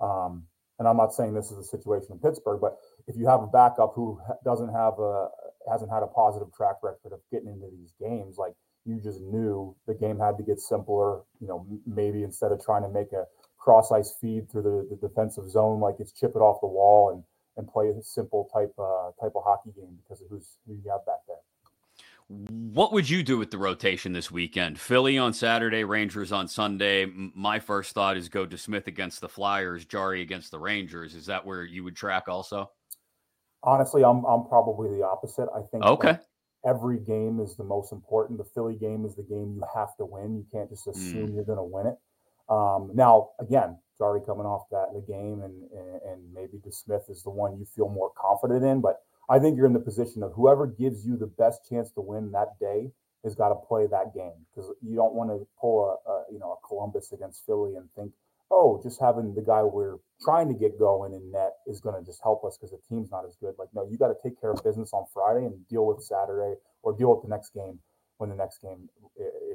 um, 0.01 0.45
and 0.79 0.87
I'm 0.87 0.97
not 0.97 1.15
saying 1.15 1.35
this 1.35 1.51
is 1.51 1.59
a 1.59 1.65
situation 1.65 2.13
in 2.13 2.19
Pittsburgh, 2.19 2.61
but 2.61 2.77
if 3.09 3.17
you 3.17 3.27
have 3.27 3.43
a 3.43 3.47
backup 3.47 3.95
who 3.95 4.21
doesn't 4.45 4.73
have 4.73 4.99
a 4.99 5.29
hasn't 5.71 5.91
had 5.91 6.03
a 6.03 6.07
positive 6.07 6.53
track 6.53 6.77
record 6.83 7.13
of 7.13 7.21
getting 7.31 7.49
into 7.49 7.67
these 7.71 7.93
games, 8.01 8.39
like 8.39 8.55
you 8.85 9.01
just 9.01 9.21
knew 9.21 9.75
the 9.87 9.95
game 9.95 10.19
had 10.19 10.37
to 10.39 10.45
get 10.45 10.61
simpler. 10.61 11.23
You 11.41 11.49
know, 11.49 11.67
maybe 11.87 12.23
instead 12.23 12.53
of 12.53 12.65
trying 12.65 12.83
to 12.83 12.89
make 12.89 13.13
a 13.13 13.25
cross 13.59 13.91
ice 13.91 14.15
feed 14.21 14.51
through 14.51 14.63
the, 14.63 14.95
the 14.95 15.09
defensive 15.09 15.49
zone, 15.51 15.81
like 15.81 15.97
it's 15.99 16.13
chip 16.13 16.33
it 16.35 16.41
off 16.41 16.61
the 16.61 16.69
wall 16.69 17.11
and 17.11 17.23
and 17.57 17.67
play 17.67 17.89
a 17.89 18.03
simple 18.03 18.49
type 18.53 18.75
uh, 18.79 19.11
type 19.21 19.33
of 19.35 19.43
hockey 19.45 19.71
game 19.75 19.99
because 20.03 20.21
of 20.23 20.29
who's 20.29 20.59
who 20.67 20.75
you 20.75 20.91
have 20.91 21.05
back 21.07 21.21
there. 21.27 21.37
What 22.29 22.93
would 22.93 23.09
you 23.09 23.23
do 23.23 23.39
with 23.39 23.53
the 23.53 23.59
rotation 23.59 24.13
this 24.13 24.33
weekend? 24.33 24.81
Philly 24.81 25.17
on 25.17 25.33
Saturday, 25.33 25.85
Rangers 25.85 26.33
on 26.33 26.49
Sunday. 26.49 27.07
My 27.07 27.61
first 27.61 27.95
thought 27.95 28.17
is 28.17 28.29
go 28.29 28.45
to 28.45 28.59
Smith 28.59 28.89
against 28.89 29.21
the 29.21 29.29
Flyers, 29.29 29.85
Jarry 29.85 30.23
against 30.23 30.51
the 30.51 30.59
Rangers. 30.59 31.15
Is 31.15 31.27
that 31.27 31.47
where 31.47 31.63
you 31.63 31.85
would 31.85 31.95
track 31.95 32.25
also? 32.27 32.73
Honestly, 33.67 34.05
I'm 34.05 34.25
I'm 34.25 34.47
probably 34.47 34.97
the 34.97 35.05
opposite. 35.05 35.49
I 35.55 35.61
think 35.71 35.85
okay. 35.85 36.19
every 36.65 36.99
game 37.01 37.41
is 37.41 37.57
the 37.57 37.65
most 37.65 37.93
important. 37.93 38.39
The 38.39 38.45
Philly 38.45 38.77
game 38.77 39.05
is 39.05 39.17
the 39.17 39.23
game 39.23 39.55
you 39.57 39.65
have 39.75 39.97
to 39.97 40.07
win. 40.07 40.37
You 40.37 40.47
can't 40.53 40.71
just 40.71 40.87
assume 40.87 41.29
mm. 41.29 41.35
you're 41.35 41.45
going 41.45 41.59
to 41.59 41.65
win 41.65 41.87
it. 41.87 41.99
Um, 42.49 42.93
now, 42.95 43.31
again, 43.41 43.77
it's 43.93 44.01
already 44.01 44.25
coming 44.25 44.47
off 44.47 44.69
that 44.71 44.95
the 44.95 45.01
game, 45.01 45.43
and, 45.43 45.69
and 45.73 46.01
and 46.03 46.33
maybe 46.33 46.59
DeSmith 46.59 47.11
is 47.11 47.23
the 47.23 47.31
one 47.31 47.59
you 47.59 47.67
feel 47.75 47.89
more 47.89 48.13
confident 48.17 48.65
in, 48.65 48.81
but 48.81 49.01
I 49.29 49.39
think 49.39 49.57
you're 49.57 49.67
in 49.67 49.73
the 49.73 49.81
position 49.81 50.23
of 50.23 50.33
whoever 50.35 50.67
gives 50.67 51.05
you 51.05 51.17
the 51.17 51.27
best 51.27 51.69
chance 51.69 51.91
to 51.93 52.01
win 52.01 52.31
that 52.33 52.59
day 52.61 52.93
has 53.25 53.35
got 53.35 53.49
to 53.49 53.57
play 53.57 53.87
that 53.89 54.15
game 54.15 54.47
because 54.55 54.71
you 54.81 54.95
don't 54.95 55.15
want 55.15 55.31
to 55.31 55.47
pull 55.61 55.99
a, 56.07 56.11
a, 56.11 56.25
you 56.33 56.39
know 56.39 56.53
a 56.53 56.67
Columbus 56.67 57.13
against 57.13 57.45
Philly 57.45 57.75
and 57.75 57.89
think, 57.97 58.13
oh, 58.51 58.81
just 58.83 59.01
having 59.01 59.35
the 59.35 59.43
guy 59.43 59.63
we're 59.63 59.97
trying 60.23 60.49
to 60.49 60.55
get 60.55 60.79
going 60.79 61.13
in 61.13 61.33
net 61.33 61.55
is 61.67 61.81
going 61.81 61.99
to 61.99 62.05
just 62.07 62.21
help 62.23 62.45
us 62.45 62.57
because 62.57 62.71
the 62.71 62.81
team's 62.89 63.11
not 63.11 63.25
as 63.27 63.37
good. 63.41 63.55
Like, 63.59 63.69
no, 63.75 63.87
you 63.91 63.99
got 63.99 64.09
to 64.09 64.17
take 64.23 64.41
care 64.41 64.51
of 64.51 64.63
business 64.63 64.93
on 64.93 65.05
Friday 65.13 65.45
and 65.45 65.67
deal 65.69 65.87
with 65.87 66.03
Saturday 66.03 66.55
or 66.83 66.97
deal 66.97 67.11
with 67.15 67.23
the 67.23 67.29
next 67.29 67.53
game 67.55 67.79
when 68.19 68.31
the 68.31 68.37
next 68.37 68.63
game 68.63 68.89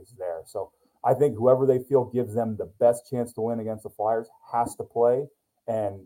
is 0.02 0.14
there. 0.18 0.42
So 0.46 0.72
I 1.04 1.14
think 1.14 1.36
whoever 1.36 1.66
they 1.66 1.80
feel 1.80 2.06
gives 2.06 2.36
them 2.36 2.58
the 2.58 2.72
best 2.80 3.10
chance 3.10 3.34
to 3.34 3.42
win 3.42 3.60
against 3.60 3.84
the 3.84 3.90
Flyers 3.90 4.28
has 4.52 4.76
to 4.76 4.84
play. 4.84 5.26
And 5.68 6.06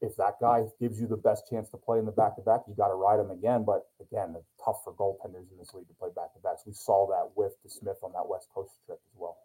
if 0.00 0.14
that 0.16 0.34
guy 0.40 0.64
gives 0.78 1.00
you 1.00 1.06
the 1.06 1.16
best 1.16 1.44
chance 1.50 1.68
to 1.70 1.76
play 1.76 1.98
in 1.98 2.04
the 2.04 2.12
back 2.12 2.36
to 2.36 2.42
back, 2.42 2.60
you 2.68 2.74
got 2.76 2.88
to 2.88 2.94
ride 2.94 3.18
him 3.18 3.30
again. 3.30 3.64
But 3.64 3.86
again, 4.00 4.34
it's 4.36 4.52
tough 4.62 4.84
for 4.84 4.92
goaltenders 4.92 5.50
in 5.50 5.58
this 5.58 5.72
league 5.74 5.88
to 5.88 5.94
play 5.94 6.10
back 6.14 6.34
to 6.34 6.40
backs. 6.40 6.62
We 6.66 6.74
saw 6.74 7.08
that 7.08 7.32
with 7.34 7.54
DeSmith 7.66 8.04
on 8.04 8.12
that 8.12 8.28
West 8.28 8.48
Coast 8.54 8.72
trip 8.86 9.00
as 9.02 9.18
well. 9.18 9.36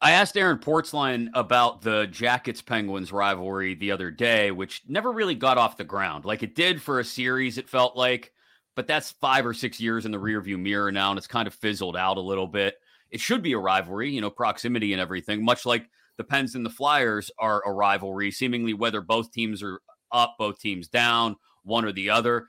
I 0.00 0.10
asked 0.12 0.36
Aaron 0.36 0.58
Portzline 0.58 1.30
about 1.32 1.80
the 1.80 2.06
Jackets 2.06 2.60
Penguins 2.60 3.12
rivalry 3.12 3.74
the 3.74 3.92
other 3.92 4.10
day, 4.10 4.50
which 4.50 4.82
never 4.86 5.10
really 5.10 5.34
got 5.34 5.56
off 5.56 5.78
the 5.78 5.84
ground. 5.84 6.26
Like 6.26 6.42
it 6.42 6.54
did 6.54 6.82
for 6.82 7.00
a 7.00 7.04
series, 7.04 7.56
it 7.56 7.68
felt 7.68 7.96
like, 7.96 8.32
but 8.74 8.86
that's 8.86 9.12
five 9.12 9.46
or 9.46 9.54
six 9.54 9.80
years 9.80 10.04
in 10.04 10.12
the 10.12 10.20
rearview 10.20 10.58
mirror 10.58 10.92
now, 10.92 11.10
and 11.10 11.18
it's 11.18 11.26
kind 11.26 11.48
of 11.48 11.54
fizzled 11.54 11.96
out 11.96 12.18
a 12.18 12.20
little 12.20 12.46
bit. 12.46 12.76
It 13.10 13.20
should 13.20 13.42
be 13.42 13.52
a 13.52 13.58
rivalry, 13.58 14.10
you 14.10 14.20
know, 14.20 14.28
proximity 14.28 14.92
and 14.92 15.00
everything, 15.00 15.42
much 15.42 15.64
like 15.64 15.88
the 16.18 16.24
Pens 16.24 16.54
and 16.54 16.66
the 16.66 16.70
Flyers 16.70 17.30
are 17.38 17.62
a 17.64 17.72
rivalry, 17.72 18.30
seemingly 18.30 18.74
whether 18.74 19.00
both 19.00 19.32
teams 19.32 19.62
are 19.62 19.80
up, 20.12 20.36
both 20.38 20.60
teams 20.60 20.88
down, 20.88 21.36
one 21.62 21.86
or 21.86 21.92
the 21.92 22.10
other. 22.10 22.48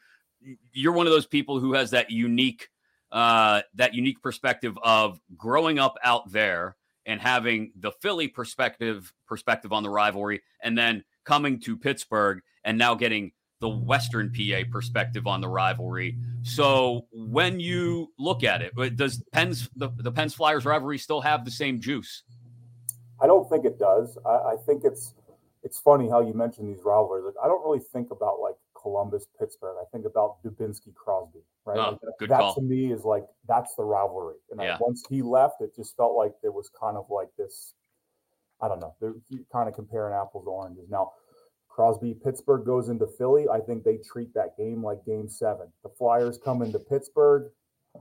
You're 0.74 0.94
one 0.94 1.08
of 1.08 1.14
those 1.14 1.26
people 1.26 1.60
who 1.62 1.74
has 1.74 1.92
that 1.92 2.12
unique 2.12 2.68
uh, 3.10 3.62
that 3.76 3.94
unique 3.94 4.22
perspective 4.22 4.78
of 4.84 5.22
growing 5.38 5.80
up 5.80 5.96
out 6.04 6.30
there 6.30 6.76
and 7.08 7.20
having 7.20 7.72
the 7.80 7.92
Philly 7.92 8.28
perspective 8.28 9.12
perspective 9.26 9.74
on 9.74 9.82
the 9.82 9.90
rivalry, 9.90 10.42
and 10.62 10.78
then 10.78 11.04
coming 11.24 11.60
to 11.62 11.76
Pittsburgh 11.76 12.42
and 12.64 12.78
now 12.78 12.94
getting 12.94 13.32
the 13.60 13.70
Western 13.70 14.32
PA 14.32 14.62
perspective 14.72 15.26
on 15.26 15.42
the 15.42 15.48
rivalry. 15.48 16.16
So 16.44 17.08
when 17.12 17.60
you 17.60 18.12
look 18.20 18.44
at 18.44 18.62
it, 18.62 18.76
does 18.96 19.24
Pens 19.32 19.70
the, 19.76 19.90
the 19.98 20.12
Pens 20.12 20.36
Flyers 20.36 20.66
rivalry 20.66 21.00
still 21.00 21.22
have 21.22 21.44
the 21.44 21.52
same 21.52 21.80
juice? 21.80 22.24
I 23.20 23.26
don't 23.26 23.50
think 23.50 23.66
it 23.66 23.80
does. 23.80 24.18
I, 24.26 24.30
I, 24.30 24.56
think 24.66 24.84
it's 24.84 25.16
it's 25.64 25.80
funny 25.80 26.08
how 26.08 26.20
you 26.22 26.34
mentioned 26.34 26.70
these 26.70 26.84
rivalries. 26.86 27.26
Like, 27.26 27.34
I 27.44 27.48
don't 27.48 27.64
really 27.66 27.80
think 27.80 28.12
about 28.12 28.40
like 28.40 28.56
Columbus, 28.88 29.28
Pittsburgh. 29.38 29.76
I 29.82 29.86
think 29.92 30.06
about 30.06 30.42
Dubinsky, 30.44 30.94
Crosby. 30.96 31.40
Right. 31.66 31.78
Oh, 31.78 32.00
like, 32.20 32.30
that 32.30 32.40
call. 32.40 32.56
to 32.56 32.62
me 32.62 32.94
is 32.94 33.04
like 33.04 33.26
that's 33.48 33.76
the 33.76 33.84
rivalry. 33.84 34.38
And 34.50 34.62
Yeah. 34.62 34.76
I, 34.76 34.78
once 34.80 35.04
he 35.10 35.22
left, 35.22 35.56
it 35.60 35.76
just 35.76 35.98
felt 35.98 36.16
like 36.16 36.32
there 36.42 36.54
was 36.54 36.70
kind 36.70 36.96
of 36.96 37.06
like 37.10 37.28
this. 37.38 37.74
I 38.62 38.70
don't 38.70 38.80
know. 38.80 38.96
They're 39.02 39.16
you 39.28 39.46
kind 39.52 39.68
of 39.68 39.76
comparing 39.76 40.14
apples 40.14 40.46
to 40.46 40.50
oranges. 40.50 40.90
Now, 40.90 41.12
Crosby, 41.68 42.16
Pittsburgh 42.24 42.66
goes 42.66 42.88
into 42.88 43.08
Philly. 43.18 43.48
I 43.50 43.60
think 43.60 43.84
they 43.84 43.98
treat 43.98 44.34
that 44.34 44.56
game 44.58 44.82
like 44.82 45.06
Game 45.06 45.28
Seven. 45.28 45.68
The 45.84 45.90
Flyers 45.90 46.40
come 46.44 46.62
into 46.62 46.80
Pittsburgh. 46.80 47.52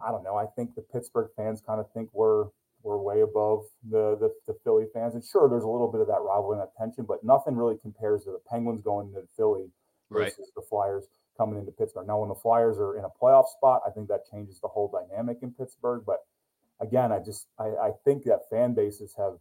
I 0.07 0.13
don't 0.13 0.23
know. 0.23 0.37
I 0.37 0.47
think 0.55 0.75
the 0.77 0.83
Pittsburgh 0.83 1.31
fans 1.37 1.61
kind 1.67 1.81
of 1.81 1.91
think 1.93 2.11
we're 2.13 2.47
we're 2.83 2.99
way 2.99 3.23
above 3.23 3.65
the, 3.91 4.17
the 4.21 4.31
the 4.47 4.57
Philly 4.63 4.87
fans. 4.95 5.15
And 5.15 5.25
sure, 5.25 5.49
there's 5.49 5.65
a 5.65 5.69
little 5.69 5.91
bit 5.91 6.01
of 6.01 6.07
that 6.07 6.23
rivalry 6.23 6.59
and 6.59 6.63
that 6.63 6.77
tension, 6.79 7.05
but 7.05 7.25
nothing 7.25 7.57
really 7.57 7.77
compares 7.83 8.23
to 8.25 8.31
the 8.31 8.41
Penguins 8.49 8.83
going 8.83 9.09
into 9.09 9.27
Philly 9.37 9.73
Right. 10.11 10.25
versus 10.37 10.51
the 10.55 10.63
Flyers 10.63 11.05
coming 11.37 11.59
into 11.59 11.73
Pittsburgh. 11.73 12.07
Now, 12.07 12.21
when 12.21 12.29
the 12.29 12.35
Flyers 12.35 12.79
are 12.79 12.97
in 12.97 13.05
a 13.05 13.09
playoff 13.11 13.49
spot, 13.49 13.83
I 13.87 13.91
think 13.91 14.09
that 14.09 14.31
changes 14.31 14.61
the 14.61 14.69
whole 14.69 14.89
dynamic 14.89 15.39
in 15.43 15.53
Pittsburgh. 15.53 16.03
But 16.07 16.25
again, 16.81 17.13
I 17.13 17.19
just 17.19 17.47
I, 17.59 17.65
I 17.67 17.91
think 18.05 18.25
that 18.25 18.49
fan 18.51 18.75
bases 18.75 19.15
have 19.17 19.35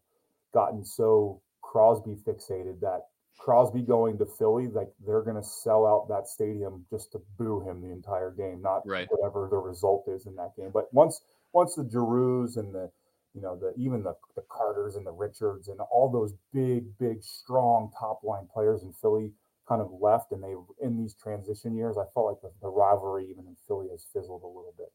gotten 0.54 0.84
so 0.84 1.42
Crosby 1.62 2.16
fixated 2.28 2.80
that 2.82 3.08
Crosby 3.38 3.82
going 3.82 4.18
to 4.18 4.26
Philly, 4.26 4.68
like 4.68 4.90
they're 5.06 5.22
going 5.22 5.36
to 5.36 5.44
sell 5.44 5.86
out 5.86 6.08
that 6.10 6.28
stadium 6.28 6.86
just 6.90 7.12
to 7.12 7.22
boo 7.38 7.60
him 7.62 7.82
the 7.82 7.92
entire 7.92 8.32
game, 8.32 8.62
not 8.62 8.88
Right. 8.88 9.08
whatever 9.12 9.48
the 9.50 9.58
result 9.58 10.08
is 10.08 10.26
in 10.26 10.36
that 10.38 10.56
game. 10.56 10.72
But 10.74 10.94
once 10.94 11.22
once 11.54 11.76
the 11.76 11.88
Giroux 11.90 12.50
and 12.56 12.74
the 12.74 12.90
you 13.34 13.42
know 13.42 13.56
the 13.58 13.74
even 13.78 14.04
the, 14.04 14.16
the 14.36 14.44
Carters 14.50 14.96
and 14.96 15.06
the 15.06 15.12
Richards 15.12 15.68
and 15.68 15.80
all 15.82 16.10
those 16.10 16.34
big 16.54 16.98
big 16.98 17.22
strong 17.24 17.92
top 17.98 18.24
line 18.24 18.48
players 18.54 18.84
in 18.84 18.94
Philly 18.94 19.32
kind 19.68 19.82
of 19.82 19.92
left 20.00 20.32
and 20.32 20.44
they 20.44 20.56
in 20.82 20.98
these 20.98 21.16
transition 21.16 21.76
years, 21.76 21.98
I 21.98 22.06
felt 22.14 22.28
like 22.28 22.42
the, 22.42 22.52
the 22.62 22.70
rivalry 22.70 23.28
even 23.30 23.48
in 23.48 23.56
Philly 23.68 23.88
has 23.92 24.06
fizzled 24.14 24.44
a 24.44 24.48
little 24.48 24.74
bit. 24.78 24.92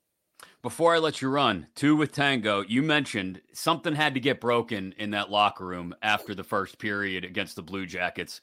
Before 0.62 0.94
I 0.94 0.98
let 0.98 1.22
you 1.22 1.30
run, 1.30 1.66
two 1.74 1.96
with 1.96 2.12
Tango, 2.12 2.62
you 2.62 2.82
mentioned 2.82 3.40
something 3.52 3.94
had 3.94 4.14
to 4.14 4.20
get 4.20 4.40
broken 4.40 4.94
in 4.98 5.10
that 5.10 5.30
locker 5.30 5.66
room 5.66 5.94
after 6.02 6.34
the 6.34 6.44
first 6.44 6.78
period 6.78 7.24
against 7.24 7.56
the 7.56 7.62
Blue 7.62 7.86
Jackets. 7.86 8.40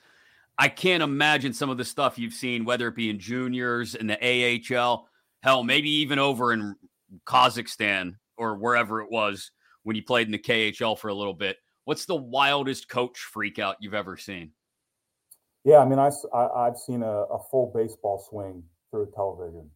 I 0.58 0.68
can't 0.68 1.04
imagine 1.04 1.54
some 1.54 1.70
of 1.70 1.78
the 1.78 1.86
stuff 1.86 2.18
you've 2.18 2.34
seen, 2.34 2.66
whether 2.66 2.88
it 2.88 2.96
be 2.96 3.12
in 3.12 3.20
juniors 3.20 3.94
in 3.94 4.08
the 4.08 4.18
AHL, 4.76 5.08
hell, 5.44 5.64
maybe 5.64 5.90
even 5.90 6.18
over 6.18 6.54
in 6.54 6.76
Kazakhstan 7.26 8.16
or 8.38 8.58
wherever 8.58 9.02
it 9.02 9.12
was 9.12 9.52
when 9.84 9.96
you 9.96 10.04
played 10.04 10.28
in 10.28 10.32
the 10.32 10.40
KHL 10.40 10.98
for 10.98 11.10
a 11.10 11.14
little 11.14 11.36
bit. 11.36 11.58
What's 11.86 12.06
the 12.06 12.16
wildest 12.16 12.90
coach 12.90 13.20
freakout 13.34 13.76
you've 13.80 13.94
ever 13.94 14.18
seen? 14.18 14.52
Yeah, 15.64 15.80
I 15.80 15.86
mean, 15.86 16.00
I, 16.00 16.12
I 16.34 16.66
have 16.66 16.78
seen 16.78 17.04
a, 17.04 17.24
a, 17.24 17.40
full 17.52 17.72
baseball 17.76 18.26
swing 18.30 18.64
through 18.90 19.12
television 19.14 19.70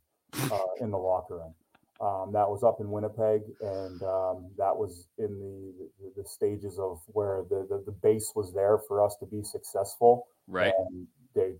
uh, 0.51 0.59
in 0.79 0.89
the 0.91 0.97
locker 0.97 1.37
room. 1.37 1.53
Um, 1.99 2.31
that 2.33 2.49
was 2.49 2.63
up 2.63 2.77
in 2.79 2.89
Winnipeg, 2.89 3.41
and 3.61 4.01
um, 4.01 4.49
that 4.57 4.75
was 4.75 5.07
in 5.19 5.37
the, 5.37 5.73
the, 5.99 6.21
the 6.23 6.27
stages 6.27 6.79
of 6.79 6.99
where 7.07 7.43
the, 7.49 7.67
the, 7.69 7.83
the 7.85 7.91
base 7.91 8.31
was 8.35 8.53
there 8.53 8.79
for 8.87 9.05
us 9.05 9.17
to 9.19 9.25
be 9.25 9.43
successful. 9.43 10.27
Right. 10.47 10.73
And 10.89 11.07
they, 11.35 11.51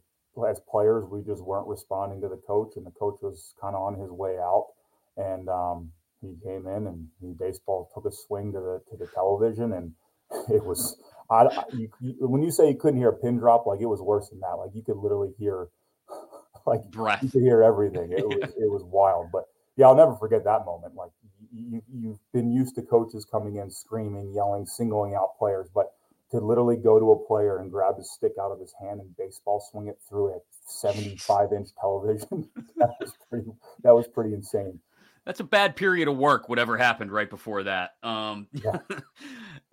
as 0.49 0.59
players, 0.61 1.05
we 1.05 1.21
just 1.21 1.43
weren't 1.43 1.67
responding 1.67 2.21
to 2.21 2.29
the 2.29 2.41
coach, 2.47 2.73
and 2.75 2.85
the 2.85 2.91
coach 2.91 3.19
was 3.21 3.53
kind 3.61 3.75
of 3.75 3.81
on 3.81 3.99
his 3.99 4.09
way 4.09 4.37
out. 4.39 4.69
And 5.17 5.49
um, 5.49 5.91
he 6.21 6.35
came 6.43 6.67
in 6.67 6.87
and 6.87 7.07
he 7.19 7.33
baseball 7.33 7.89
took 7.93 8.05
a 8.05 8.11
swing 8.11 8.51
to 8.53 8.59
the 8.59 8.81
to 8.89 8.97
the 8.97 9.07
television, 9.13 9.73
and 9.73 9.93
it 10.49 10.63
was 10.63 10.97
I, 11.31 11.63
you, 11.73 11.89
you, 12.01 12.27
when 12.27 12.43
you 12.43 12.51
say 12.51 12.67
you 12.69 12.75
couldn't 12.75 12.99
hear 12.99 13.09
a 13.09 13.15
pin 13.15 13.37
drop, 13.37 13.65
like 13.65 13.79
it 13.79 13.85
was 13.85 14.01
worse 14.01 14.29
than 14.29 14.39
that. 14.41 14.53
Like 14.57 14.71
you 14.73 14.83
could 14.83 14.97
literally 14.97 15.31
hear, 15.39 15.69
like 16.67 16.83
Breath. 16.91 17.23
you 17.23 17.29
could 17.29 17.41
hear 17.41 17.63
everything. 17.63 18.11
It 18.11 18.27
was 18.27 18.41
it 18.57 18.69
was 18.69 18.83
wild. 18.83 19.31
But 19.31 19.45
yeah, 19.77 19.87
I'll 19.87 19.95
never 19.95 20.15
forget 20.17 20.43
that 20.43 20.65
moment. 20.65 20.93
Like 20.95 21.11
you 21.53 21.81
you've 21.91 22.19
been 22.33 22.51
used 22.51 22.75
to 22.75 22.81
coaches 22.81 23.25
coming 23.25 23.55
in 23.55 23.71
screaming, 23.71 24.33
yelling, 24.35 24.65
singling 24.65 25.15
out 25.15 25.37
players, 25.39 25.69
but 25.73 25.93
to 26.31 26.39
literally 26.39 26.77
go 26.77 26.97
to 26.99 27.11
a 27.11 27.27
player 27.27 27.57
and 27.59 27.69
grab 27.71 27.97
his 27.97 28.09
stick 28.11 28.33
out 28.41 28.51
of 28.51 28.59
his 28.59 28.73
hand 28.79 29.01
and 29.01 29.15
baseball 29.17 29.65
swing 29.71 29.87
it 29.87 29.99
through 30.07 30.33
a 30.33 30.39
75 30.65 31.51
inch 31.53 31.69
television, 31.79 32.49
that 32.77 32.91
was 32.99 33.13
pretty 33.29 33.51
that 33.83 33.95
was 33.95 34.07
pretty 34.07 34.33
insane. 34.33 34.79
That's 35.25 35.39
a 35.39 35.43
bad 35.43 35.75
period 35.75 36.07
of 36.07 36.17
work, 36.17 36.49
whatever 36.49 36.77
happened 36.77 37.11
right 37.11 37.29
before 37.29 37.63
that. 37.63 37.91
Um, 38.01 38.47
Yeah. 38.53 38.79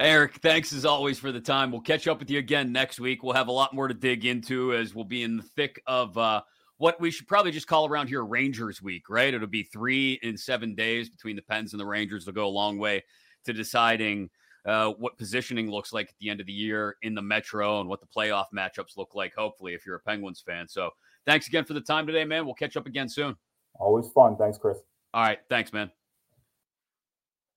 Eric, 0.01 0.35
thanks 0.43 0.73
as 0.73 0.85
always 0.85 1.19
for 1.19 1.33
the 1.33 1.41
time. 1.41 1.73
We'll 1.73 1.81
catch 1.81 2.07
up 2.07 2.21
with 2.21 2.31
you 2.31 2.39
again 2.39 2.71
next 2.71 3.01
week. 3.01 3.25
We'll 3.25 3.35
have 3.35 3.49
a 3.49 3.53
lot 3.53 3.75
more 3.75 3.89
to 3.89 3.95
dig 3.95 4.27
into 4.27 4.73
as 4.73 4.95
we'll 4.95 5.05
be 5.05 5.25
in 5.25 5.37
the 5.37 5.43
thick 5.43 5.83
of 5.89 6.17
uh, 6.17 6.43
what 6.77 7.01
we 7.01 7.11
should 7.11 7.27
probably 7.27 7.51
just 7.51 7.67
call 7.67 7.89
around 7.89 8.07
here 8.07 8.25
Rangers 8.25 8.81
Week, 8.81 9.11
right? 9.11 9.35
It'll 9.35 9.49
be 9.49 9.65
three 9.65 10.21
in 10.23 10.37
seven 10.37 10.77
days 10.77 11.11
between 11.11 11.35
the 11.35 11.43
Pens 11.43 11.73
and 11.73 11.81
the 11.81 11.87
Rangers. 11.87 12.23
It'll 12.23 12.37
go 12.37 12.47
a 12.47 12.49
long 12.49 12.79
way 12.79 13.03
to 13.45 13.53
deciding 13.53 14.31
uh, 14.65 14.93
what 14.99 15.19
positioning 15.19 15.69
looks 15.69 15.93
like 15.93 16.11
at 16.11 16.15
the 16.21 16.31
end 16.31 16.39
of 16.39 16.47
the 16.47 16.53
year 16.53 16.97
in 17.03 17.17
the 17.17 17.23
Metro 17.23 17.81
and 17.81 17.89
what 17.89 18.01
the 18.01 18.07
playoff 18.07 18.47
matchups 18.55 18.97
look 18.97 19.17
like, 19.17 19.35
hopefully, 19.35 19.75
if 19.75 19.85
you're 19.85 19.97
a 19.97 20.01
Penguins 20.01 20.41
fan. 20.41 20.69
So 20.69 20.91
thanks 21.27 21.49
again 21.49 21.65
for 21.65 21.75
the 21.75 21.81
time 21.81 22.07
today, 22.07 22.25
man. 22.25 22.45
We'll 22.45 22.55
catch 22.55 22.77
up 22.77 22.87
again 22.87 23.09
soon. 23.09 23.37
Always 23.81 24.09
fun. 24.13 24.37
Thanks, 24.37 24.59
Chris. 24.59 24.79
All 25.13 25.23
right. 25.23 25.41
Thanks, 25.49 25.73
man. 25.73 25.91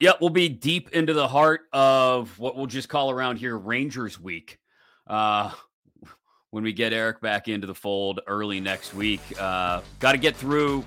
Yep, 0.02 0.20
we'll 0.20 0.32
be 0.32 0.50
deep 0.50 0.90
into 0.94 1.14
the 1.14 1.28
heart 1.28 1.68
of 1.72 2.40
what 2.40 2.58
we'll 2.58 2.66
just 2.66 2.90
call 2.90 3.12
around 3.12 3.38
here 3.38 3.56
Rangers 3.56 4.20
Week. 4.20 4.58
Uh, 5.06 5.52
when 6.50 6.64
we 6.64 6.74
get 6.74 6.92
Eric 6.92 7.22
back 7.22 7.48
into 7.48 7.68
the 7.68 7.76
fold 7.76 8.20
early 8.26 8.60
next 8.60 8.96
week, 8.96 9.22
uh, 9.40 9.82
got 10.00 10.14
to 10.14 10.18
get 10.18 10.36
through 10.36 10.84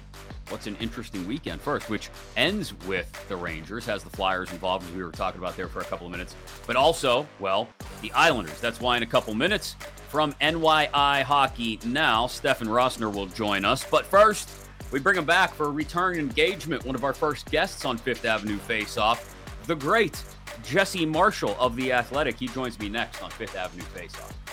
what's 0.48 0.66
an 0.66 0.76
interesting 0.80 1.24
weekend 1.28 1.60
first, 1.60 1.88
which 1.88 2.10
ends 2.36 2.74
with 2.88 3.08
the 3.28 3.36
Rangers, 3.36 3.86
has 3.86 4.02
the 4.02 4.10
Flyers 4.10 4.50
involved, 4.50 4.84
as 4.88 4.92
we 4.96 5.04
were 5.04 5.12
talking 5.12 5.40
about 5.40 5.56
there 5.56 5.68
for 5.68 5.78
a 5.78 5.84
couple 5.84 6.06
of 6.06 6.10
minutes, 6.10 6.34
but 6.66 6.74
also, 6.74 7.24
well, 7.38 7.68
the 8.02 8.10
Islanders. 8.14 8.60
That's 8.60 8.80
why 8.80 8.96
in 8.96 9.04
a 9.04 9.06
couple 9.06 9.32
minutes 9.32 9.76
from 10.08 10.32
NYI 10.40 11.22
Hockey 11.22 11.78
Now, 11.86 12.26
Stefen 12.26 12.66
Rosner 12.66 13.14
will 13.14 13.26
join 13.26 13.64
us. 13.64 13.86
But 13.88 14.06
first, 14.06 14.63
we 14.90 15.00
bring 15.00 15.16
him 15.16 15.24
back 15.24 15.54
for 15.54 15.66
a 15.66 15.70
return 15.70 16.16
engagement. 16.16 16.84
One 16.84 16.94
of 16.94 17.04
our 17.04 17.14
first 17.14 17.50
guests 17.50 17.84
on 17.84 17.98
Fifth 17.98 18.24
Avenue 18.24 18.58
Face 18.58 18.96
Off, 18.96 19.34
the 19.66 19.74
great 19.74 20.22
Jesse 20.62 21.06
Marshall 21.06 21.56
of 21.58 21.76
The 21.76 21.92
Athletic. 21.92 22.38
He 22.38 22.48
joins 22.48 22.78
me 22.78 22.88
next 22.88 23.22
on 23.22 23.30
Fifth 23.30 23.56
Avenue 23.56 23.84
Face 23.84 24.14
Off. 24.16 24.43